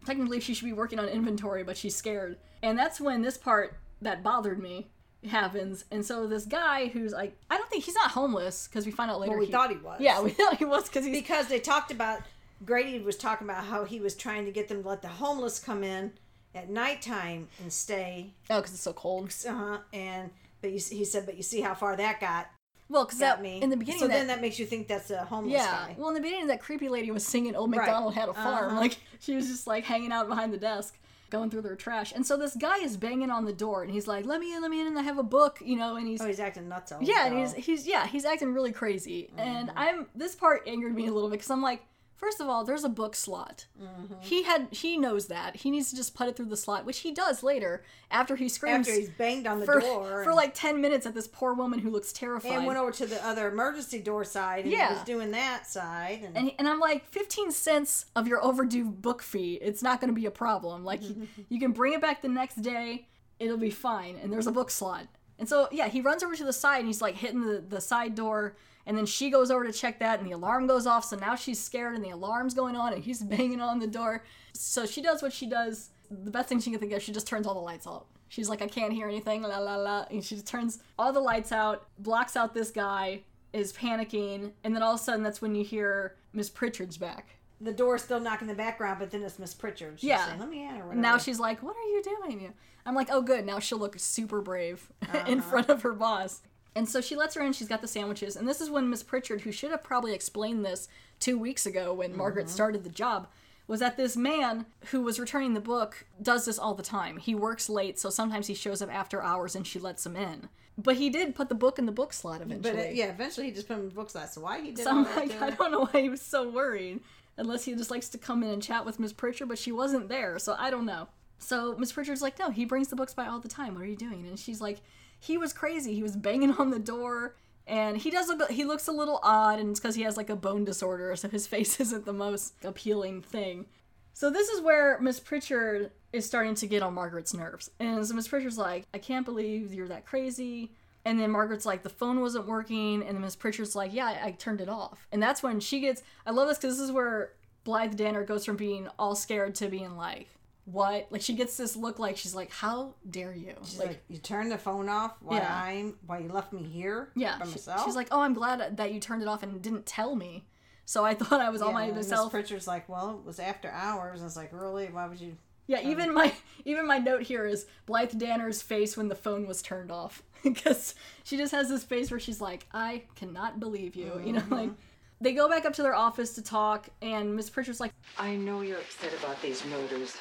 Technically, 0.06 0.39
she 0.39 0.54
should 0.54 0.65
be 0.65 0.74
working 0.74 1.00
on 1.00 1.08
inventory, 1.08 1.63
but 1.63 1.76
she's 1.78 1.96
scared. 1.96 2.38
And 2.62 2.78
that's 2.78 3.02
when 3.02 3.22
this 3.22 3.38
part 3.38 3.78
that 4.02 4.22
bothered 4.22 4.62
me 4.62 4.88
happens. 5.30 5.86
And 5.91 6.06
so 6.06 6.28
this 6.28 6.46
guy 6.46 6.88
who's 6.88 7.13
like, 7.13 7.38
I 7.50 7.58
don't 7.58 7.69
think 7.69 7.86
he's 7.86 7.96
not 7.96 8.12
homeless 8.12 8.67
because 8.67 8.86
we 8.86 8.91
find 8.91 9.10
out 9.10 9.19
later. 9.22 9.32
Well, 9.32 9.39
we 9.39 9.48
thought 9.48 9.69
he 9.72 9.78
was. 9.78 10.02
Yeah, 10.02 10.22
we 10.24 10.32
thought 10.32 10.58
he 10.58 10.65
was 10.65 10.88
because 10.88 11.06
he's 11.06 11.17
because 11.17 11.48
they 11.48 11.60
talked 11.60 11.91
about 11.91 12.22
Grady 12.65 13.00
was 13.00 13.17
talking 13.17 13.48
about 13.48 13.65
how 13.65 13.86
he 13.86 14.00
was 14.00 14.15
trying 14.15 14.46
to 14.46 14.52
get 14.52 14.67
them 14.67 14.84
to 14.84 14.89
let 14.89 15.02
the 15.02 15.08
homeless 15.08 15.60
come 15.60 15.84
in 15.84 16.12
at 16.56 16.69
nighttime 16.69 17.48
and 17.62 17.72
stay. 17.72 18.34
oh, 18.50 18.60
because 18.60 18.74
it's 18.74 18.84
so 18.84 18.93
cold. 18.93 19.34
Uh-huh. 19.48 19.80
And 19.91 20.30
but 20.63 20.71
you, 20.71 20.80
he 20.80 21.06
said, 21.06 21.28
but 21.28 21.38
you 21.38 21.43
see 21.43 21.62
how 21.62 21.76
far 21.76 21.95
that 21.95 22.19
got 22.19 22.47
Well, 22.89 23.06
because 23.06 23.19
that 23.19 23.41
me 23.43 23.62
in 23.62 23.69
the 23.69 23.78
beginning, 23.78 23.99
So 23.99 24.08
that, 24.08 24.13
then 24.15 24.28
that 24.28 24.41
makes 24.41 24.58
you 24.58 24.65
think 24.65 24.88
that's 24.88 25.12
a 25.12 25.26
homeless 25.26 25.54
Yeah. 25.54 25.71
guy. 25.71 25.95
Well, 25.99 26.08
in 26.08 26.15
the 26.15 26.21
beginning, 26.21 26.47
that 26.47 26.60
creepy 26.62 26.89
lady 26.89 27.12
was 27.12 27.23
singing 27.26 27.56
"Old 27.56 27.69
Right. 27.76 27.88
Had 28.15 28.30
a 28.30 28.34
Farm." 28.34 28.71
Uh-huh. 28.71 28.80
Like 28.80 28.97
she 29.19 29.36
was 29.36 29.47
just 29.47 29.67
like 29.67 29.84
hanging 29.84 30.12
out 30.12 30.28
behind 30.28 30.52
the 30.52 30.58
desk, 30.58 30.97
going 31.30 31.49
through 31.52 31.62
their 31.62 31.76
trash. 31.76 32.12
And 32.13 32.26
so 32.26 32.38
this 32.38 32.56
guy 32.56 32.78
is 32.80 32.97
banging 32.97 33.30
on 33.30 33.45
the 33.45 33.54
door, 33.54 33.84
and 33.84 33.91
he's 33.91 34.08
like, 34.08 34.26
"Let 34.26 34.39
me 34.39 34.56
in, 34.56 34.62
let 34.62 34.71
me 34.71 34.82
in, 34.82 34.88
and 34.88 34.97
I 34.97 35.04
have 35.04 35.17
a 35.19 35.23
book," 35.23 35.60
you 35.63 35.76
know. 35.76 35.95
And 35.97 36.08
he's 36.08 36.21
Oh, 36.21 36.28
he's 36.28 36.39
acting 36.39 36.67
nuts. 36.67 36.91
yeah, 37.02 37.26
and 37.28 37.38
he's 37.38 37.54
he's 37.54 37.88
yeah, 37.88 38.08
he's 38.08 38.26
acting 38.26 38.54
really 38.54 38.71
crazy. 38.71 39.30
And 39.38 39.69
Mm-hmm. 39.69 39.78
I'm 39.80 40.08
this 40.15 40.36
part 40.36 40.63
angered 40.67 40.95
me 40.95 41.08
a 41.08 41.13
little 41.13 41.30
bit 41.30 41.38
because 41.39 41.52
I'm 41.52 41.62
like, 41.62 41.84
first 42.23 42.39
of 42.39 42.47
all, 42.47 42.63
there's 42.63 42.86
a 42.86 42.89
book 42.89 43.15
slot. 43.15 43.65
Mm-hmm. 43.81 44.13
He 44.21 44.43
had 44.43 44.67
he 44.71 44.95
knows 44.95 45.27
that 45.27 45.57
he 45.57 45.69
needs 45.69 45.89
to 45.89 45.95
just 45.95 46.15
put 46.15 46.29
it 46.29 46.38
through 46.38 46.45
the 46.45 46.55
slot, 46.55 46.86
which 46.86 46.99
he 46.99 47.12
does 47.12 47.43
later 47.43 47.83
after 48.09 48.38
he 48.38 48.47
screams 48.47 48.88
after 48.88 48.97
he's 48.97 49.09
banged 49.09 49.45
on 49.45 49.59
the 49.59 49.65
for, 49.65 49.81
door 49.81 50.23
for 50.23 50.33
like 50.33 50.53
ten 50.53 50.79
minutes 50.79 51.05
at 51.05 51.13
this 51.13 51.27
poor 51.27 51.53
woman 51.53 51.79
who 51.79 51.89
looks 51.89 52.13
terrified. 52.13 52.53
and 52.53 52.65
went 52.65 52.79
over 52.79 52.91
to 52.91 53.05
the 53.05 53.23
other 53.25 53.49
emergency 53.49 53.99
door 53.99 54.23
side 54.23 54.63
and 54.63 54.71
Yeah. 54.71 54.93
was 54.93 55.03
doing 55.03 55.31
that 55.31 55.67
side 55.67 56.21
and, 56.23 56.38
and, 56.38 56.51
and 56.57 56.67
I'm 56.67 56.79
like, 56.79 57.05
15 57.09 57.51
cents 57.51 58.05
of 58.15 58.27
your 58.27 58.41
overdue 58.43 58.86
book 58.86 59.21
fee, 59.21 59.59
it's 59.62 59.83
not 59.83 59.99
going 59.99 60.13
to 60.13 60.19
be 60.19 60.25
a 60.25 60.31
problem. 60.31 60.86
Like, 60.86 61.03
you, 61.03 61.27
you 61.49 61.59
can 61.59 61.71
bring 61.71 61.93
it 61.93 62.01
back 62.01 62.21
the 62.21 62.29
next 62.29 62.62
day, 62.62 63.07
it'll 63.39 63.57
be 63.57 63.69
fine. 63.69 64.17
And 64.21 64.31
there's 64.31 64.47
a 64.47 64.51
book 64.51 64.71
slot. 64.71 65.07
And 65.39 65.49
so, 65.49 65.67
yeah, 65.71 65.89
he 65.89 65.99
runs 66.01 66.23
over 66.23 66.36
to 66.36 66.43
the 66.43 66.53
side 66.53 66.79
and 66.79 66.88
he's 66.88 67.01
like 67.01 67.15
hitting 67.15 67.41
the, 67.41 67.59
the 67.67 67.81
side 67.81 68.15
door. 68.15 68.55
And 68.86 68.98
then 68.98 69.06
she 69.06 69.30
goes 69.30 69.50
over 69.50 69.63
to 69.65 69.72
check 69.72 70.00
that 70.00 70.19
and 70.19 70.28
the 70.28 70.34
alarm 70.34 70.67
goes 70.67 70.86
off. 70.86 71.06
So 71.06 71.15
now 71.15 71.36
she's 71.36 71.60
scared 71.62 71.96
and 71.96 72.04
the 72.04 72.10
alarm's 72.10 72.54
going 72.54 72.76
on 72.76 72.93
and 72.93 73.04
he's 73.04 73.22
banging 73.24 73.62
on 73.62 73.80
the 73.80 73.88
door. 73.88 74.24
So 74.54 74.86
she 74.86 75.02
does 75.02 75.22
what 75.22 75.32
she 75.34 75.48
does. 75.48 75.89
The 76.12 76.32
best 76.32 76.50
thing 76.50 76.60
she 76.60 76.69
can 76.72 76.80
think 76.80 76.91
of, 76.91 77.02
she 77.02 77.12
just 77.12 77.28
turns 77.28 77.48
all 77.48 77.54
the 77.54 77.60
lights 77.60 77.88
out. 77.88 78.06
She's 78.28 78.50
like, 78.50 78.62
I 78.62 78.67
can't 78.67 78.91
hear 78.93 79.08
anything, 79.08 79.43
la 79.43 79.58
la 79.60 79.76
la. 79.76 80.06
And 80.12 80.24
she 80.24 80.36
just 80.36 80.48
turns 80.48 80.80
all 80.98 81.13
the 81.13 81.19
lights 81.19 81.52
out, 81.52 81.86
blocks 82.00 82.36
out 82.36 82.54
this 82.54 82.72
guy, 82.72 83.22
is 83.54 83.72
panicking, 83.72 84.52
and 84.63 84.76
then 84.76 84.82
all 84.84 84.96
of 84.96 85.00
a 85.00 85.04
sudden 85.04 85.24
that's 85.24 85.41
when 85.41 85.54
you 85.56 85.63
hear 85.63 86.15
Miss 86.34 86.50
Pritchard's 86.50 86.98
back. 86.98 87.36
the 87.62 87.72
door's 87.72 88.04
still 88.04 88.19
knocking 88.19 88.50
in 88.50 88.56
the 88.56 88.58
background 88.58 88.98
but 89.00 89.10
then 89.12 89.22
it's 89.24 89.39
miss 89.39 89.54
pritchard 89.54 89.98
she's 90.00 90.10
Yeah. 90.10 90.26
saying 90.26 90.39
let 90.39 90.50
me 90.50 90.63
in 90.67 90.72
or 90.76 90.88
whatever 90.88 90.96
now 90.96 91.17
she's 91.17 91.39
like, 91.39 91.62
What 91.63 91.76
are 91.78 91.89
you 91.89 92.02
doing? 92.04 92.54
I'm 92.86 92.96
like, 92.96 93.08
Oh, 93.12 93.22
good. 93.22 93.46
Now 93.46 93.60
she'll 93.60 93.78
look 93.78 93.96
super 94.00 94.41
brave 94.41 94.91
in 95.28 95.39
uh-huh. 95.39 95.50
front 95.50 95.69
of 95.69 95.84
her 95.84 95.93
boss. 95.93 96.41
And 96.75 96.89
so 96.89 97.01
she 97.01 97.15
lets 97.15 97.36
her 97.36 97.41
in. 97.41 97.53
She's 97.53 97.67
got 97.67 97.81
the 97.81 97.88
sandwiches. 97.88 98.36
And 98.36 98.47
this 98.47 98.59
is 98.62 98.69
when 98.69 98.89
Miss 98.89 99.03
Pritchard, 99.03 99.41
who 99.41 99.51
should 99.51 99.71
have 99.71 99.83
probably 99.83 100.13
explained 100.13 100.65
this 100.65 100.88
two 101.19 101.38
weeks 101.38 101.65
ago 101.65 101.93
when 101.93 102.17
Margaret 102.17 102.49
started 102.49 102.83
the 102.83 102.89
job, 102.89 103.27
was 103.67 103.79
that 103.79 103.95
this 103.95 104.17
man 104.17 104.65
who 104.88 105.01
was 105.01 105.19
returning 105.19 105.53
the 105.53 105.59
book 105.59 106.05
does 106.21 106.45
this 106.45 106.59
all 106.59 106.73
the 106.73 106.83
time. 106.83 107.17
He 107.17 107.36
works 107.36 107.69
late, 107.69 107.99
so 107.99 108.09
sometimes 108.09 108.47
he 108.47 108.53
shows 108.53 108.81
up 108.81 108.93
after 108.93 109.21
hours 109.21 109.55
and 109.55 109.65
she 109.65 109.79
lets 109.79 110.05
him 110.05 110.15
in. 110.15 110.49
But 110.77 110.95
he 110.95 111.09
did 111.09 111.36
put 111.36 111.49
the 111.49 111.55
book 111.55 111.77
in 111.77 111.86
the 111.86 111.91
book 111.91 112.12
slot 112.13 112.41
eventually. 112.41 112.75
but 112.75 112.86
uh, 112.88 112.89
yeah 112.89 113.05
eventually 113.05 113.45
he 113.47 113.53
just 113.53 113.67
put 113.67 113.75
him 113.75 113.81
in 113.81 113.89
the 113.89 113.93
book 113.95 114.09
slot 114.09 114.33
so 114.33 114.41
why 114.41 114.59
he 114.59 114.71
did 114.71 114.83
So 114.83 115.03
that 115.03 115.15
like, 115.15 115.41
I 115.41 115.51
don't 115.51 115.71
know 115.71 115.86
why 115.86 116.01
he 116.01 116.09
was 116.09 116.21
so 116.21 116.49
worried. 116.49 116.99
Unless 117.38 117.63
he 117.65 117.75
just 117.75 117.91
likes 117.91 118.09
to 118.09 118.17
come 118.17 118.43
in 118.43 118.49
and 118.49 118.62
chat 118.62 118.83
with 118.86 118.99
Miss 118.99 119.13
Pritchard, 119.13 119.47
but 119.49 119.57
she 119.59 119.71
wasn't 119.71 120.09
there, 120.09 120.38
so 120.39 120.55
I 120.57 120.69
don't 120.69 120.86
know. 120.86 121.07
So 121.39 121.75
Miss 121.77 121.91
Pritchard's 121.91 122.21
like, 122.21 122.38
no, 122.39 122.49
he 122.49 122.65
brings 122.65 122.88
the 122.89 122.95
books 122.95 123.13
by 123.13 123.27
all 123.27 123.39
the 123.39 123.47
time. 123.47 123.75
What 123.75 123.83
are 123.83 123.88
you 123.88 123.95
doing? 123.95 124.25
And 124.27 124.38
she's 124.38 124.62
like, 124.62 124.81
he 125.23 125.38
was 125.38 125.53
crazy. 125.53 125.93
He 125.93 126.03
was 126.03 126.15
banging 126.15 126.51
on 126.53 126.69
the 126.69 126.79
door, 126.79 127.36
and 127.65 127.97
he 127.97 128.12
does 128.12 128.27
look. 128.27 128.51
He 128.51 128.65
looks 128.65 128.88
a 128.88 128.91
little 128.91 129.19
odd, 129.23 129.59
and 129.59 129.69
it's 129.69 129.79
because 129.79 129.95
he 129.95 130.03
has 130.03 130.17
like 130.17 130.29
a 130.29 130.36
bone 130.36 130.65
disorder, 130.65 131.15
so 131.15 131.29
his 131.29 131.47
face 131.53 131.79
isn't 131.79 132.05
the 132.05 132.13
most 132.13 132.53
appealing 132.63 133.21
thing. 133.21 133.65
So 134.13 134.29
this 134.29 134.49
is 134.49 134.62
where 134.62 134.99
Miss 134.99 135.19
Pritchard 135.19 135.91
is 136.12 136.25
starting 136.25 136.53
to 136.55 136.67
get 136.67 136.83
on 136.83 136.93
Margaret's 136.93 137.33
nerves. 137.33 137.71
And 137.79 138.05
so 138.05 138.13
Miss 138.13 138.27
Pritchard's 138.27 138.59
like, 138.59 138.86
I 138.93 138.99
can't 138.99 139.25
believe 139.25 139.73
you're 139.73 139.88
that 139.88 140.05
crazy. 140.05 140.71
And 141.03 141.19
then 141.19 141.31
Margaret's 141.31 141.65
like, 141.65 141.81
the 141.81 141.89
phone 141.89 142.21
wasn't 142.21 142.45
working. 142.45 143.01
And 143.01 143.15
then 143.15 143.21
Miss 143.21 143.36
Pritchard's 143.36 143.75
like, 143.75 143.91
yeah, 143.91 144.05
I, 144.05 144.27
I 144.27 144.31
turned 144.31 144.62
it 144.62 144.69
off. 144.69 145.07
And 145.12 145.21
that's 145.21 145.41
when 145.41 145.59
she 145.59 145.79
gets, 145.79 146.03
I 146.27 146.31
love 146.31 146.47
this 146.47 146.59
because 146.59 146.77
this 146.77 146.86
is 146.86 146.91
where 146.91 147.31
Blythe 147.63 147.95
Danner 147.95 148.23
goes 148.23 148.45
from 148.45 148.55
being 148.55 148.88
all 148.99 149.15
scared 149.15 149.55
to 149.55 149.67
being 149.67 149.97
like, 149.97 150.29
what? 150.65 151.08
Like 151.10 151.21
she 151.21 151.34
gets 151.34 151.58
this 151.58 151.76
look 151.76 151.99
like 151.99 152.17
she's 152.17 152.34
like, 152.36 152.52
how 152.52 152.95
dare 153.10 153.34
you? 153.34 153.54
She's 153.63 153.80
like, 153.80 154.04
you 154.08 154.17
turned 154.17 154.52
the 154.52 154.58
phone 154.58 154.89
off 154.89 155.15
while 155.21 155.39
Yeah. 155.39 155.62
I'm 155.63 155.97
while 156.06 156.21
you 156.21 156.30
left 156.30 156.54
me 156.54 156.63
here 156.63 157.10
yeah. 157.15 157.38
by 157.39 157.45
she- 157.45 157.52
myself. 157.52 157.84
she's 157.86 157.95
like, 157.95 158.08
oh, 158.12 158.21
I'm 158.21 158.34
glad 158.34 158.78
that 158.78 158.93
you 158.93 158.99
turned 158.99 159.21
it 159.21 159.28
off 159.28 159.43
and 159.43 159.62
didn't 159.62 159.86
tell 159.86 160.15
me. 160.15 160.45
So 160.86 161.04
I 161.06 161.13
thought 161.15 161.41
I 161.41 161.49
was 161.49 161.62
all 161.62 161.69
yeah, 161.69 161.76
by 161.76 161.84
and 161.86 161.95
Miss 161.95 162.10
myself. 162.10 162.32
Pritchard's 162.32 162.67
like, 162.67 162.88
well, 162.88 163.19
it 163.19 163.26
was 163.26 163.39
after 163.39 163.69
hours. 163.69 164.19
And 164.21 164.28
it's 164.28 164.38
like, 164.38 164.52
really? 164.54 164.88
Why 164.88 165.08
would 165.08 165.19
you? 165.19 165.38
Yeah, 165.67 165.82
even 165.82 166.13
my 166.13 166.34
even 166.65 166.88
my 166.88 166.97
note 166.97 167.23
here 167.23 167.45
is 167.45 167.65
Blythe 167.86 168.17
Danner's 168.17 168.62
face 168.62 168.95
when 168.97 169.08
the 169.08 169.15
phone 169.15 169.47
was 169.47 169.62
turned 169.62 169.91
off 169.91 170.23
because 170.43 170.95
she 171.23 171.38
just 171.38 171.52
has 171.54 171.69
this 171.69 171.84
face 171.84 172.12
where 172.12 172.19
she's 172.19 172.41
like, 172.41 172.67
"I 172.73 173.04
cannot 173.15 173.60
believe 173.60 173.95
you," 173.95 174.21
you 174.23 174.34
know, 174.34 174.43
like. 174.49 174.69
Mm-hmm. 174.69 174.73
They 175.21 175.32
go 175.32 175.47
back 175.47 175.63
up 175.63 175.71
to 175.76 175.84
their 175.84 175.95
office 175.95 176.36
to 176.36 176.41
talk, 176.41 176.89
and 177.02 177.34
Miss 177.34 177.49
Pritchard's 177.49 177.80
like, 177.80 177.93
I 178.19 178.36
know 178.36 178.60
you're 178.60 178.80
upset 178.80 179.13
about 179.23 179.41
these 179.41 179.63
murders, 179.67 180.17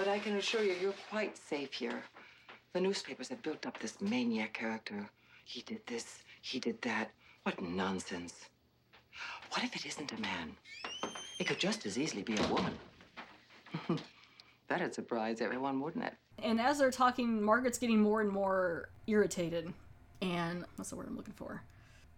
but 0.00 0.08
I 0.08 0.18
can 0.18 0.36
assure 0.36 0.62
you 0.62 0.74
you're 0.80 0.94
quite 1.10 1.36
safe 1.36 1.74
here. 1.74 2.02
The 2.72 2.80
newspapers 2.80 3.28
have 3.28 3.42
built 3.42 3.66
up 3.66 3.78
this 3.78 4.00
maniac 4.00 4.54
character. 4.54 5.10
He 5.44 5.60
did 5.60 5.82
this, 5.86 6.22
he 6.40 6.58
did 6.58 6.80
that. 6.80 7.10
What 7.42 7.60
nonsense. 7.60 8.46
What 9.50 9.62
if 9.62 9.76
it 9.76 9.84
isn't 9.84 10.10
a 10.12 10.20
man? 10.22 10.56
It 11.38 11.46
could 11.46 11.58
just 11.58 11.84
as 11.84 11.98
easily 11.98 12.22
be 12.22 12.34
a 12.34 12.46
woman. 12.46 12.72
That'd 14.68 14.94
surprise 14.94 15.42
everyone, 15.42 15.80
wouldn't 15.80 16.04
it? 16.04 16.14
and 16.42 16.58
as 16.58 16.78
they're 16.78 16.90
talking, 16.90 17.42
Margaret's 17.42 17.76
getting 17.76 18.00
more 18.00 18.22
and 18.22 18.30
more 18.30 18.88
irritated, 19.06 19.70
and 20.22 20.64
what's 20.76 20.88
the 20.88 20.96
word 20.96 21.08
I'm 21.08 21.16
looking 21.16 21.34
for? 21.34 21.62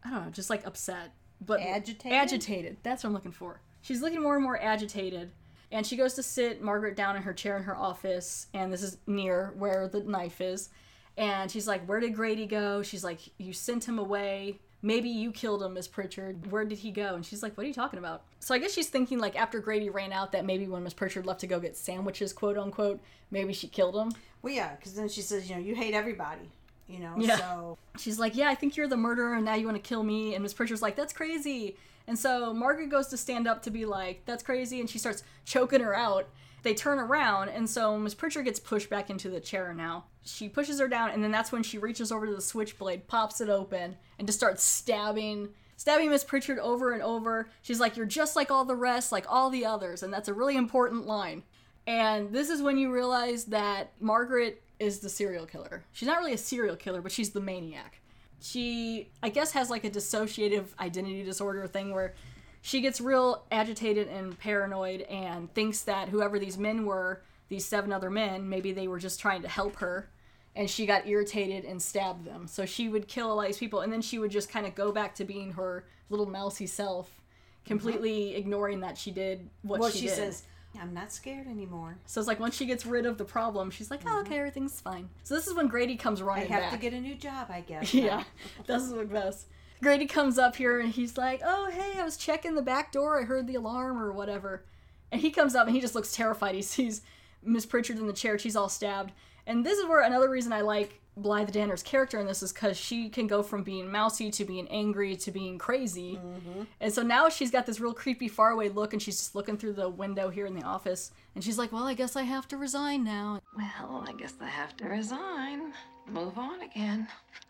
I 0.05 0.11
don't 0.11 0.25
know, 0.25 0.31
just 0.31 0.51
like 0.51 0.65
upset, 0.65 1.15
but 1.45 1.61
Agitated? 1.61 2.13
Agitated. 2.13 2.77
That's 2.85 3.03
what 3.03 3.09
I'm 3.09 3.15
looking 3.15 3.33
for. 3.33 3.61
She's 3.81 4.03
looking 4.03 4.23
more 4.23 4.37
and 4.37 4.45
more 4.45 4.63
agitated, 4.63 5.33
And 5.73 5.87
she 5.87 5.97
goes 5.97 6.15
to 6.15 6.23
sit 6.23 6.63
Margaret 6.63 6.97
down 6.97 7.17
in 7.17 7.23
her 7.23 7.33
chair 7.33 7.57
in 7.57 7.63
her 7.65 7.77
office, 7.77 8.47
and 8.53 8.71
this 8.71 8.83
is 8.83 8.99
near 9.07 9.55
where 9.57 9.89
the 9.89 10.01
knife 10.01 10.41
is. 10.43 10.69
And 11.17 11.51
she's 11.51 11.67
like, 11.67 11.85
Where 11.87 11.99
did 11.99 12.15
Grady 12.15 12.47
go? 12.47 12.83
She's 12.83 13.03
like, 13.03 13.21
You 13.39 13.53
sent 13.53 13.89
him 13.89 13.99
away. 13.99 14.61
Maybe 14.85 15.09
you 15.09 15.31
killed 15.33 15.63
him, 15.63 15.75
Miss 15.75 15.89
Pritchard. 15.89 16.51
Where 16.51 16.65
did 16.65 16.79
he 16.79 16.91
go? 16.91 17.15
And 17.15 17.25
she's 17.25 17.43
like, 17.43 17.57
What 17.57 17.65
are 17.65 17.69
you 17.69 17.75
talking 17.75 17.99
about? 17.99 18.23
So 18.39 18.55
I 18.55 18.59
guess 18.59 18.73
she's 18.73 18.89
thinking, 18.89 19.19
like, 19.19 19.35
after 19.35 19.61
Grady 19.61 19.89
ran 19.89 20.13
out, 20.13 20.33
that 20.33 20.45
maybe 20.45 20.67
when 20.67 20.85
Miss 20.85 20.95
Pritchard 20.95 21.25
left 21.25 21.41
to 21.41 21.47
go 21.47 21.59
get 21.59 21.77
sandwiches, 21.77 22.33
quote 22.33 22.59
unquote, 22.59 23.01
maybe 23.31 23.55
she 23.55 23.67
killed 23.67 23.97
him. 23.97 24.13
Well, 24.43 24.53
yeah, 24.53 24.75
because 24.75 24.95
then 24.95 25.09
she 25.09 25.23
says, 25.23 25.49
you 25.49 25.57
know, 25.57 25.63
you 25.63 25.75
hate 25.75 25.95
everybody. 25.95 26.51
You 26.89 26.99
know, 26.99 27.15
Yeah. 27.19 27.37
so 27.37 27.79
She's 27.99 28.19
like, 28.19 28.35
Yeah, 28.37 28.49
I 28.49 28.55
think 28.55 28.77
you're 28.77 28.89
the 28.89 28.97
murderer, 28.97 29.35
and 29.35 29.45
now 29.45 29.55
you 29.55 29.67
want 29.67 29.77
to 29.83 29.89
kill 29.89 30.03
me. 30.03 30.35
And 30.35 30.43
Miss 30.43 30.55
Pritchard's 30.55 30.83
like, 30.83 30.97
That's 30.97 31.13
crazy. 31.13 31.77
And 32.07 32.19
so 32.19 32.53
Margaret 32.53 32.89
goes 32.91 33.07
to 33.09 33.17
stand 33.17 33.47
up 33.47 33.63
to 33.63 33.71
be 33.71 33.85
like, 33.87 34.23
That's 34.27 34.43
crazy. 34.43 34.81
And 34.81 34.91
she 34.91 34.99
starts 34.99 35.23
choking 35.45 35.81
her 35.81 35.95
out. 35.97 36.29
They 36.63 36.75
turn 36.75 36.99
around, 37.01 37.49
and 37.49 37.69
so 37.69 37.99
Miss 37.99 38.15
Pritchard 38.15 38.45
gets 38.45 38.61
pushed 38.61 38.89
back 38.89 39.11
into 39.11 39.29
the 39.29 39.41
chair 39.41 39.75
now. 39.75 40.05
She 40.25 40.49
pushes 40.49 40.79
her 40.79 40.87
down, 40.87 41.11
and 41.11 41.23
then 41.25 41.33
that's 41.33 41.51
when 41.51 41.65
she 41.65 41.77
reaches 41.77 42.13
over 42.13 42.25
to 42.25 42.35
the 42.35 42.41
switchblade, 42.41 43.09
pops 43.09 43.41
it 43.41 43.49
open, 43.49 43.97
and 44.19 44.29
just 44.29 44.39
starts 44.39 44.63
stabbing. 44.63 45.49
Stabbing 45.77 46.11
Miss 46.11 46.23
Pritchard 46.23 46.61
over 46.61 46.93
and 46.93 47.03
over. 47.03 47.49
She's 47.63 47.81
like, 47.81 47.97
You're 47.97 48.07
just 48.07 48.37
like 48.37 48.53
all 48.53 48.65
the 48.65 48.77
rest, 48.77 49.11
like 49.11 49.27
all 49.29 49.51
the 49.51 49.65
others. 49.67 50.05
And 50.05 50.13
that's 50.13 50.29
a 50.29 50.35
really 50.35 50.57
important 50.57 51.07
line. 51.07 51.43
And 51.89 52.33
this 52.33 52.49
is 52.49 52.63
when 52.63 52.79
you 52.79 52.93
realize 52.93 53.47
that 53.47 53.91
Margaret 53.99 54.63
is 54.83 54.99
the 54.99 55.09
serial 55.09 55.47
killer. 55.47 55.85
She's 55.93 56.09
not 56.09 56.19
really 56.19 56.33
a 56.33 56.39
serial 56.39 56.77
killer, 56.77 57.01
but 57.01 57.13
she's 57.13 57.31
the 57.31 57.41
maniac. 57.41 58.01
She, 58.41 59.09
I 59.23 59.29
guess, 59.29 59.53
has 59.53 59.71
like 59.71 59.85
a 59.85 59.91
dissociative 59.91 60.67
identity 60.81 61.23
disorder 61.23 61.67
thing 61.67 61.95
where 61.95 62.15
she 62.61 62.81
gets 62.81 63.01
real 63.01 63.45
agitated 63.51 64.09
and 64.09 64.39
paranoid 64.39 65.03
and 65.03 65.53
thinks 65.55 65.83
that 65.83 66.09
whoever 66.09 66.39
these 66.39 66.59
men 66.59 66.85
were, 66.85 67.23
these 67.49 67.65
seven 67.65 67.93
other 67.93 68.11
men, 68.11 68.49
maybe 68.49 68.73
they 68.73 68.89
were 68.89 68.99
just 68.99 69.21
trying 69.21 69.43
to 69.43 69.49
help 69.49 69.77
her. 69.77 70.09
And 70.55 70.69
she 70.69 70.85
got 70.85 71.07
irritated 71.07 71.65
and 71.65 71.81
stabbed 71.81 72.25
them. 72.25 72.47
So 72.47 72.67
she 72.67 72.89
would 72.89 73.09
kill 73.09 73.33
a 73.33 73.35
lot 73.35 73.43
of 73.43 73.49
these 73.49 73.59
people, 73.59 73.81
and 73.81 73.93
then 73.93 74.03
she 74.03 74.19
would 74.19 74.31
just 74.31 74.51
kind 74.51 74.67
of 74.67 74.75
go 74.75 74.93
back 74.93 75.15
to 75.17 75.25
being 75.25 75.53
her 75.53 75.85
little 76.11 76.27
mousy 76.27 76.67
self, 76.67 77.21
completely 77.65 78.37
ignoring 78.37 78.81
that 78.81 78.99
she 78.99 79.11
did 79.11 79.49
what 79.63 79.81
well, 79.81 79.91
she, 79.91 80.01
she 80.01 80.07
did. 80.07 80.17
says, 80.17 80.43
I'm 80.81 80.95
not 80.95 81.13
scared 81.13 81.47
anymore. 81.47 81.99
So 82.07 82.21
it's 82.21 82.29
like 82.29 82.41
once 82.41 82.57
she 82.57 82.67
gets 82.67 82.87
rid 82.87 83.05
of 83.07 83.19
the 83.19 83.25
problem, 83.25 83.71
she's 83.71 83.91
like, 83.91 84.01
oh, 84.07 84.21
okay, 84.21 84.39
everything's 84.39 84.81
fine. 84.81 85.09
So 85.23 85.35
this 85.35 85.47
is 85.47 85.55
when 85.55 85.69
Grady 85.69 85.97
comes 85.97 86.21
Mm-hmm. 86.21 86.31
I 86.31 86.41
have 86.41 86.63
back. 86.63 86.71
to 86.73 86.79
get 86.79 86.93
a 86.93 87.01
new 87.01 87.15
job, 87.15 87.49
I 87.51 87.61
guess. 87.61 87.93
yeah, 87.95 88.25
this 88.67 88.83
is 88.83 88.93
Macbeth. 88.93 89.47
Grady 89.83 90.07
comes 90.07 90.39
up 90.39 90.57
here 90.57 90.79
and 90.81 90.91
he's 90.93 91.19
like, 91.19 91.41
oh, 91.45 91.69
hey, 91.71 91.99
I 91.99 92.05
was 92.05 92.17
checking 92.17 92.55
the 92.55 92.63
back 92.63 92.93
door. 92.93 93.21
I 93.21 93.25
heard 93.25 93.47
the 93.49 93.57
alarm 93.57 94.01
or 94.01 94.13
whatever. 94.13 94.65
And 95.11 95.21
he 95.21 95.31
comes 95.31 95.55
up 95.55 95.67
and 95.67 95.75
he 95.75 95.81
just 95.83 95.95
looks 95.95 96.15
terrified. 96.15 96.55
He 96.55 96.63
sees 96.63 97.03
Miss 97.43 97.67
Pritchard 97.67 97.99
in 97.99 98.07
the 98.07 98.13
chair. 98.13 98.39
She's 98.39 98.55
all 98.57 98.69
stabbed. 98.69 99.13
And 99.47 99.65
this 99.65 99.79
is 99.79 99.87
where 99.87 100.03
another 100.03 100.31
reason 100.31 100.53
I 100.53 100.61
like 100.61 101.01
Blythe 101.17 101.51
Danner's 101.51 101.83
character 101.83 102.19
in 102.21 102.27
this 102.27 102.43
is 102.43 102.53
because 102.53 102.77
she 102.77 103.09
can 103.09 103.27
go 103.27 103.43
from 103.43 103.63
being 103.63 103.91
mousy 103.91 104.31
to 104.31 104.45
being 104.45 104.67
angry 104.69 105.15
to 105.17 105.31
being 105.31 105.59
crazy. 105.59 106.15
Mm-hmm. 106.15 106.63
And 106.81 106.93
so 106.93 107.03
now 107.03 107.29
she's 107.29 107.51
got 107.51 107.67
this 107.67 107.81
real 107.81 107.93
creepy 107.93 108.29
faraway 108.29 108.71
look 108.71 108.93
and 108.95 109.03
she's 109.03 109.19
just 109.19 109.35
looking 109.35 109.59
through 109.59 109.75
the 109.75 109.89
window 109.89 110.31
here 110.31 110.47
in 110.47 110.55
the 110.55 110.63
office. 110.63 111.11
And 111.35 111.45
she's 111.45 111.59
like, 111.59 111.71
well, 111.73 111.85
I 111.85 111.95
guess 111.95 112.17
I 112.17 112.23
have 112.23 112.49
to 112.49 112.57
resign 112.57 113.05
now. 113.05 113.41
Well, 113.57 114.05
I 114.09 114.13
guess 114.13 114.35
I 114.41 114.49
have 114.49 114.77
to 114.79 114.87
resign. 114.87 115.75
Move 116.07 116.39
on 116.39 116.63
again. 116.63 117.07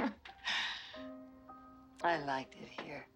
I 2.04 2.18
liked 2.24 2.54
it 2.54 2.82
here. 2.84 3.06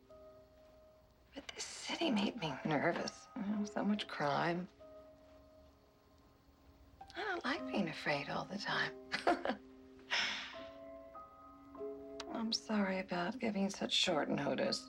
But 1.34 1.48
this 1.54 1.64
city 1.64 2.10
made 2.10 2.40
me 2.40 2.54
nervous. 2.64 3.12
You 3.36 3.42
know, 3.42 3.64
so 3.64 3.84
much 3.84 4.06
crime. 4.06 4.68
I 7.16 7.22
don't 7.22 7.44
like 7.44 7.66
being 7.70 7.88
afraid 7.88 8.26
all 8.30 8.46
the 8.50 8.58
time. 8.58 8.92
I'm 12.34 12.52
sorry 12.52 13.00
about 13.00 13.38
giving 13.40 13.70
such 13.70 13.92
short 13.92 14.28
notice. 14.28 14.84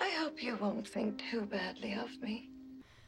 I 0.00 0.10
hope 0.18 0.42
you 0.42 0.56
won't 0.60 0.88
think 0.88 1.22
too 1.30 1.42
badly 1.42 1.92
of 1.94 2.10
me. 2.22 2.48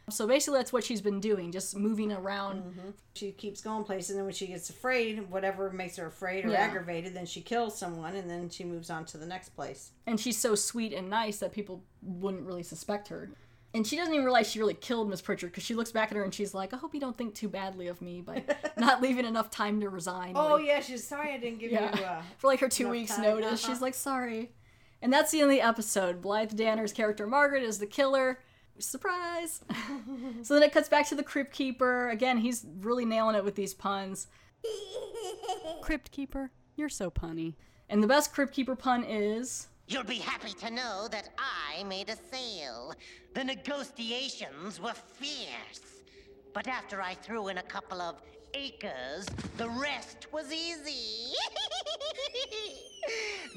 So 0.09 0.25
basically, 0.27 0.61
that's 0.61 0.73
what 0.73 0.85
she's 0.85 1.01
been 1.01 1.19
doing, 1.19 1.51
just 1.51 1.75
moving 1.77 2.13
around. 2.13 2.63
Mm-hmm. 2.63 2.91
She 3.15 3.33
keeps 3.33 3.61
going 3.61 3.83
places, 3.83 4.11
and 4.11 4.19
then 4.21 4.25
when 4.27 4.35
she 4.35 4.47
gets 4.47 4.71
afraid, 4.71 5.29
whatever 5.31 5.69
makes 5.71 5.97
her 5.97 6.07
afraid 6.07 6.45
or 6.45 6.51
Yeah. 6.51 6.59
aggravated, 6.61 7.13
then 7.13 7.27
she 7.27 7.41
kills 7.41 7.77
someone, 7.77 8.15
and 8.15 8.31
then 8.31 8.49
she 8.49 8.63
moves 8.63 8.89
on 8.89 9.05
to 9.07 9.19
the 9.19 9.27
next 9.27 9.49
place. 9.57 9.91
And 10.07 10.21
she's 10.21 10.39
so 10.39 10.55
sweet 10.55 10.93
and 10.93 11.11
nice 11.11 11.39
that 11.39 11.51
people 11.51 11.83
wouldn't 12.03 12.47
really 12.47 12.63
suspect 12.63 13.09
her. 13.09 13.31
And 13.75 13.87
she 13.87 13.97
doesn't 13.97 14.13
even 14.15 14.25
realize 14.25 14.51
she 14.51 14.59
really 14.59 14.75
killed 14.75 15.11
Miss 15.11 15.21
Pritchard 15.21 15.51
because 15.51 15.65
she 15.65 15.75
looks 15.75 15.93
back 15.93 16.11
at 16.11 16.17
her 16.17 16.25
and 16.25 16.33
she's 16.33 16.55
like, 16.55 16.73
I 16.73 16.77
hope 16.79 16.95
you 16.95 17.01
don't 17.01 17.17
think 17.17 17.35
too 17.35 17.49
badly 17.49 17.89
of 17.89 18.01
me 18.01 18.23
by 18.23 18.43
not 18.79 19.03
leaving 19.03 19.27
enough 19.27 19.51
time 19.51 19.81
to 19.81 19.91
resign. 19.91 20.33
Oh 20.35 20.55
Like, 20.55 20.67
yeah, 20.67 20.81
she's 20.81 21.07
sorry 21.07 21.33
I 21.35 21.39
didn't 21.39 21.59
give 21.59 21.73
yeah. 21.73 21.95
you. 21.99 22.05
Uh, 22.05 22.23
For 22.39 22.47
like 22.47 22.61
her 22.61 22.69
two 22.69 22.89
weeks' 22.89 23.17
time, 23.17 23.25
notice. 23.25 23.63
uh-huh. 23.65 23.73
She's 23.73 23.83
like, 23.83 23.95
sorry. 23.95 24.53
And 25.03 25.13
that's 25.13 25.31
the 25.31 25.41
end 25.41 25.51
of 25.51 25.57
the 25.57 25.61
episode. 25.61 26.23
Blythe 26.23 26.57
Danner's 26.57 26.93
character 26.93 27.27
Margaret 27.27 27.63
is 27.63 27.79
the 27.79 27.87
killer. 27.87 28.39
Surprise! 28.79 29.63
so 30.43 30.55
then 30.55 30.63
it 30.63 30.73
cuts 30.73 30.89
back 30.89 31.09
to 31.09 31.15
the 31.15 31.23
Crypt 31.23 31.53
Keeper. 31.53 32.09
Again, 32.09 32.39
he's 32.39 32.65
really 32.81 33.05
nailing 33.05 33.37
it 33.37 33.45
with 33.45 33.55
these 33.55 33.75
puns. 33.75 34.27
Crypt 35.83 36.11
Keeper, 36.11 36.51
you're 36.77 36.89
so 36.89 37.11
punny. 37.11 37.55
And 37.89 38.03
the 38.03 38.07
best 38.07 38.33
Crypt 38.33 38.53
Keeper 38.53 38.77
pun 38.77 39.05
is. 39.05 39.69
You'll 39.89 40.03
be 40.03 40.17
happy 40.17 40.53
to 40.53 40.71
know 40.71 41.07
that 41.13 41.29
I 41.39 41.85
made 41.85 42.09
a 42.09 42.17
sale. 42.17 42.93
The 43.35 43.45
negotiations 43.45 44.81
were 44.81 44.95
fierce. 44.95 46.03
But 46.53 46.67
after 46.67 47.01
I 47.01 47.15
threw 47.15 47.49
in 47.49 47.59
a 47.59 47.63
couple 47.63 48.01
of 48.01 48.21
acres, 48.55 49.27
the 49.59 49.69
rest 49.69 50.27
was 50.33 50.53
easy. 50.53 51.33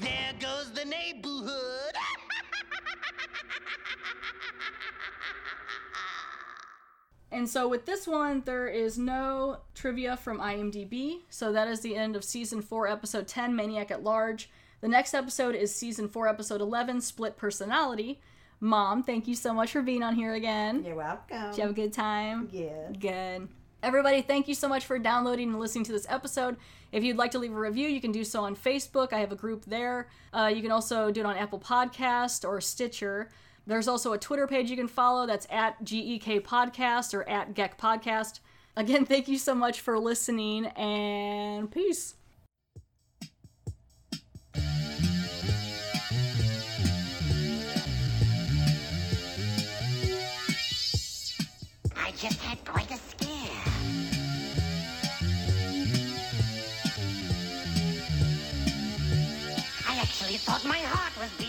there 0.00 0.32
goes 0.38 0.70
the 0.72 0.84
neighborhood. 0.84 1.94
And 7.32 7.48
so 7.48 7.68
with 7.68 7.86
this 7.86 8.08
one, 8.08 8.42
there 8.44 8.66
is 8.66 8.98
no 8.98 9.58
trivia 9.74 10.16
from 10.16 10.40
IMDb. 10.40 11.20
So 11.30 11.52
that 11.52 11.68
is 11.68 11.80
the 11.80 11.94
end 11.94 12.16
of 12.16 12.24
season 12.24 12.60
4, 12.60 12.88
episode 12.88 13.28
10, 13.28 13.54
Maniac 13.54 13.92
at 13.92 14.02
Large. 14.02 14.50
The 14.80 14.88
next 14.88 15.12
episode 15.12 15.54
is 15.54 15.74
season 15.74 16.08
4, 16.08 16.28
episode 16.28 16.60
11, 16.62 17.02
Split 17.02 17.36
Personality. 17.36 18.20
Mom, 18.60 19.02
thank 19.02 19.28
you 19.28 19.34
so 19.34 19.52
much 19.52 19.72
for 19.72 19.82
being 19.82 20.02
on 20.02 20.14
here 20.14 20.34
again. 20.34 20.84
You're 20.84 20.94
welcome. 20.94 21.50
Did 21.50 21.56
you 21.56 21.62
have 21.62 21.70
a 21.70 21.74
good 21.74 21.92
time? 21.92 22.48
Yeah. 22.50 22.90
Good. 22.98 23.48
Everybody, 23.82 24.22
thank 24.22 24.48
you 24.48 24.54
so 24.54 24.68
much 24.68 24.84
for 24.84 24.98
downloading 24.98 25.50
and 25.50 25.60
listening 25.60 25.84
to 25.84 25.92
this 25.92 26.06
episode. 26.08 26.56
If 26.92 27.04
you'd 27.04 27.16
like 27.16 27.30
to 27.32 27.38
leave 27.38 27.52
a 27.52 27.58
review, 27.58 27.88
you 27.88 28.00
can 28.00 28.12
do 28.12 28.24
so 28.24 28.44
on 28.44 28.56
Facebook. 28.56 29.12
I 29.12 29.18
have 29.20 29.32
a 29.32 29.36
group 29.36 29.64
there. 29.66 30.08
Uh, 30.32 30.50
you 30.54 30.62
can 30.62 30.70
also 30.70 31.10
do 31.10 31.20
it 31.20 31.26
on 31.26 31.36
Apple 31.36 31.60
Podcast 31.60 32.46
or 32.46 32.60
Stitcher. 32.60 33.30
There's 33.66 33.88
also 33.88 34.12
a 34.12 34.18
Twitter 34.18 34.46
page 34.46 34.70
you 34.70 34.76
can 34.76 34.88
follow. 34.88 35.26
That's 35.26 35.46
at 35.50 35.82
GEK 35.84 36.40
Podcast 36.42 37.14
or 37.14 37.28
at 37.28 37.54
GEK 37.54 37.76
Podcast. 37.78 38.40
Again, 38.76 39.04
thank 39.04 39.28
you 39.28 39.38
so 39.38 39.54
much 39.54 39.80
for 39.80 39.98
listening 39.98 40.66
and 40.66 41.70
peace. 41.70 42.14
Thought 60.50 60.64
my 60.64 60.78
heart 60.78 61.16
was. 61.16 61.39